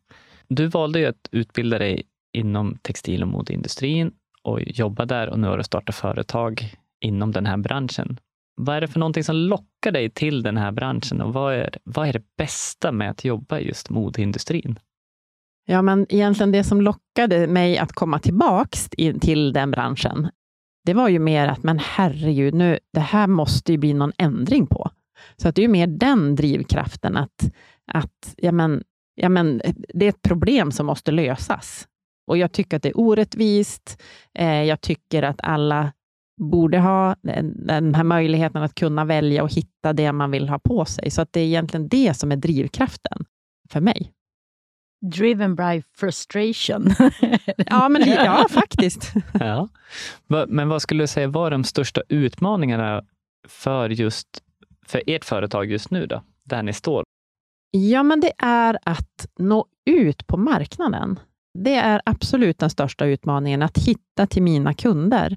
Du 0.48 0.68
valde 0.68 1.00
ju 1.00 1.06
att 1.06 1.30
utbilda 1.32 1.80
dig 1.80 2.04
inom 2.34 2.78
textil 2.82 3.22
och 3.22 3.28
modeindustrin 3.28 4.12
och 4.42 4.62
jobba 4.62 5.06
där 5.06 5.30
och 5.30 5.40
nu 5.40 5.48
har 5.48 5.58
du 5.58 5.64
startat 5.64 5.96
företag 5.96 6.76
inom 7.00 7.32
den 7.32 7.46
här 7.46 7.58
branschen. 7.58 8.20
Vad 8.56 8.76
är 8.76 8.82
det 8.82 8.88
för 8.88 9.00
någonting 9.00 9.24
som 9.24 9.36
lockar 9.36 9.92
dig 9.92 10.10
till 10.10 10.44
den 10.44 10.58
här 10.58 10.72
branschen 10.72 11.22
och 11.22 11.34
vad 11.34 11.54
är, 11.54 11.78
vad 11.84 12.08
är 12.08 12.14
det 12.14 12.24
bästa 12.38 12.92
med 12.92 13.10
att 13.12 13.26
jobba 13.26 13.60
i 13.60 13.68
just 13.68 13.90
modeindustrin? 13.90 14.80
Ja, 15.70 15.82
men 15.82 16.06
egentligen 16.10 16.52
det 16.52 16.64
som 16.64 16.82
lockade 16.82 17.48
mig 17.48 17.78
att 17.78 17.92
komma 17.92 18.20
tillbaks 18.20 18.90
till 19.22 19.54
den 19.54 19.72
branschen, 19.72 20.30
det 20.86 20.94
var 20.94 21.10
ju 21.10 21.20
mer 21.20 21.48
att, 21.48 21.64
men 21.64 21.80
herregud, 21.80 22.54
nu, 22.54 22.80
det 22.94 23.00
här 23.00 23.28
måste 23.28 23.72
ju 23.72 23.78
bli 23.78 23.94
någon 23.94 24.12
ändring 24.18 24.68
på. 24.68 24.92
Så 25.38 25.48
att 25.48 25.56
det 25.56 25.62
är 25.62 25.64
ju 25.64 25.72
mer 25.72 25.88
den 25.88 26.36
drivkraften 26.36 27.18
att, 27.18 27.52
att 27.92 28.36
ja, 28.38 28.52
men, 28.52 28.84
ja, 29.16 29.30
men, 29.30 29.62
det 29.94 30.06
är 30.06 30.10
ett 30.10 30.22
problem 30.22 30.72
som 30.72 30.86
måste 30.86 31.12
lösas. 31.12 31.88
Och 32.28 32.38
jag 32.38 32.52
tycker 32.52 32.78
att 32.78 32.84
det 32.84 32.90
är 32.90 33.00
orättvist. 33.00 34.02
Eh, 34.34 34.64
jag 34.64 34.82
tycker 34.82 35.24
att 35.24 35.40
alla 35.44 35.94
borde 36.42 36.80
ha 36.80 37.16
den 37.24 37.96
här 37.96 38.04
möjligheten 38.04 38.64
att 38.64 38.76
kunna 38.76 39.06
välja 39.06 39.44
och 39.44 39.54
hitta 39.54 39.94
det 39.94 40.12
man 40.12 40.32
vill 40.32 40.50
ha 40.50 40.60
på 40.60 40.86
sig. 40.86 41.12
Så 41.12 41.22
att 41.22 41.34
det 41.34 41.40
är 41.40 41.46
egentligen 41.46 41.88
det 41.88 42.18
som 42.18 42.32
är 42.32 42.36
drivkraften 42.36 43.26
för 43.70 43.82
mig. 43.82 44.14
Driven 45.10 45.56
by 45.56 45.84
frustration. 45.96 46.90
ja, 47.58 47.90
men, 47.90 48.10
ja, 48.10 48.46
faktiskt. 48.50 49.14
ja. 49.40 49.68
Men 50.48 50.70
vad 50.70 50.82
skulle 50.82 51.04
du 51.04 51.08
säga 51.08 51.28
var 51.28 51.52
de 51.52 51.64
största 51.64 52.02
utmaningarna 52.10 53.04
för 53.48 53.90
just 53.90 54.28
för 54.86 55.02
ert 55.08 55.26
företag 55.26 55.72
just 55.72 55.92
nu, 55.92 56.06
då, 56.06 56.24
där 56.44 56.64
ni 56.64 56.74
står? 56.74 57.04
Ja, 57.72 58.04
men 58.04 58.20
det 58.20 58.32
är 58.38 58.78
att 58.84 59.28
nå 59.40 59.66
ut 59.86 60.28
på 60.28 60.38
marknaden. 60.38 61.20
Det 61.60 61.76
är 61.76 62.02
absolut 62.06 62.60
den 62.60 62.70
största 62.70 63.06
utmaningen, 63.06 63.62
att 63.62 63.78
hitta 63.78 64.28
till 64.28 64.44
mina 64.44 64.74
kunder. 64.74 65.36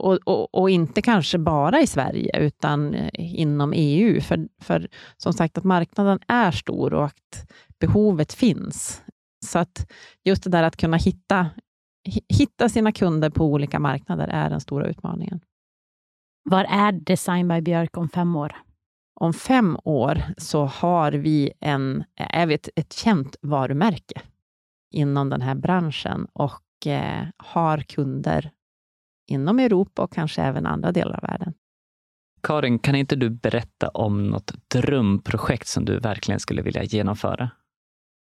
Och, 0.00 0.18
och, 0.24 0.54
och, 0.54 0.70
inte 0.70 1.02
kanske 1.02 1.38
bara 1.38 1.80
i 1.80 1.86
Sverige, 1.86 2.38
utan 2.38 2.94
eh, 2.94 3.10
inom 3.14 3.72
EU. 3.76 4.20
För, 4.20 4.48
för 4.62 4.88
som 5.16 5.32
sagt, 5.32 5.58
att 5.58 5.64
marknaden 5.64 6.18
är 6.28 6.50
stor 6.50 6.94
och 6.94 7.04
att 7.04 7.50
behovet 7.80 8.32
finns. 8.32 9.02
Så 9.44 9.58
att 9.58 9.90
just 10.24 10.44
det 10.44 10.50
där 10.50 10.62
att 10.62 10.76
kunna 10.76 10.96
hitta, 10.96 11.50
hitta 12.28 12.68
sina 12.68 12.92
kunder 12.92 13.30
på 13.30 13.44
olika 13.44 13.78
marknader 13.78 14.28
är 14.28 14.50
den 14.50 14.60
stora 14.60 14.86
utmaningen. 14.86 15.40
Var 16.42 16.64
är 16.64 16.92
Design 16.92 17.48
by 17.48 17.60
Björk 17.60 17.96
om 17.96 18.08
fem 18.08 18.36
år? 18.36 18.56
Om 19.20 19.32
fem 19.32 19.78
år 19.84 20.22
så 20.38 20.64
har 20.64 21.12
vi 21.12 21.52
en, 21.60 22.04
är 22.16 22.46
vi 22.46 22.54
ett, 22.54 22.68
ett 22.76 22.92
känt 22.92 23.36
varumärke 23.42 24.22
inom 24.90 25.28
den 25.28 25.42
här 25.42 25.54
branschen 25.54 26.26
och 26.32 26.86
eh, 26.86 27.26
har 27.36 27.78
kunder 27.78 28.50
inom 29.30 29.58
Europa 29.58 30.02
och 30.02 30.12
kanske 30.12 30.42
även 30.42 30.66
andra 30.66 30.92
delar 30.92 31.14
av 31.14 31.22
världen. 31.22 31.54
Karin, 32.42 32.78
kan 32.78 32.94
inte 32.94 33.16
du 33.16 33.30
berätta 33.30 33.88
om 33.88 34.26
något 34.26 34.52
drömprojekt 34.68 35.68
som 35.68 35.84
du 35.84 35.98
verkligen 35.98 36.40
skulle 36.40 36.62
vilja 36.62 36.82
genomföra? 36.82 37.50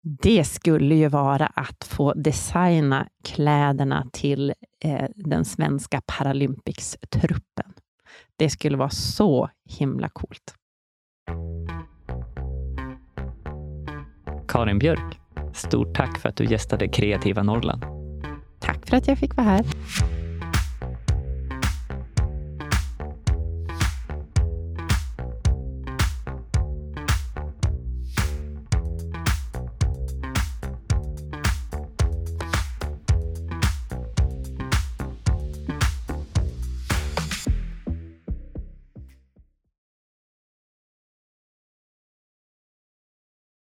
Det 0.04 0.43
skulle 0.43 0.95
ju 0.95 1.08
vara 1.08 1.45
att 1.45 1.84
få 1.84 2.13
designa 2.13 3.08
kläderna 3.24 4.08
till 4.13 4.54
eh, 4.84 5.06
den 5.15 5.45
svenska 5.45 6.02
Paralympics-truppen. 6.02 7.74
Det 8.36 8.50
skulle 8.50 8.78
vara 8.78 8.89
så 8.89 9.50
himla 9.80 10.10
coolt. 10.10 10.56
Karin 14.48 14.80
Björk, 14.80 15.19
stort 15.54 15.95
tack 15.95 16.19
för 16.19 16.30
att 16.30 16.36
du 16.36 16.45
gästade 16.45 16.88
Kreativa 16.88 17.43
Norrland. 17.43 17.84
Tack 18.60 18.88
för 18.88 18.98
att 18.98 19.08
jag 19.08 19.17
fick 19.17 19.36
vara 19.36 19.48
här. 19.48 19.65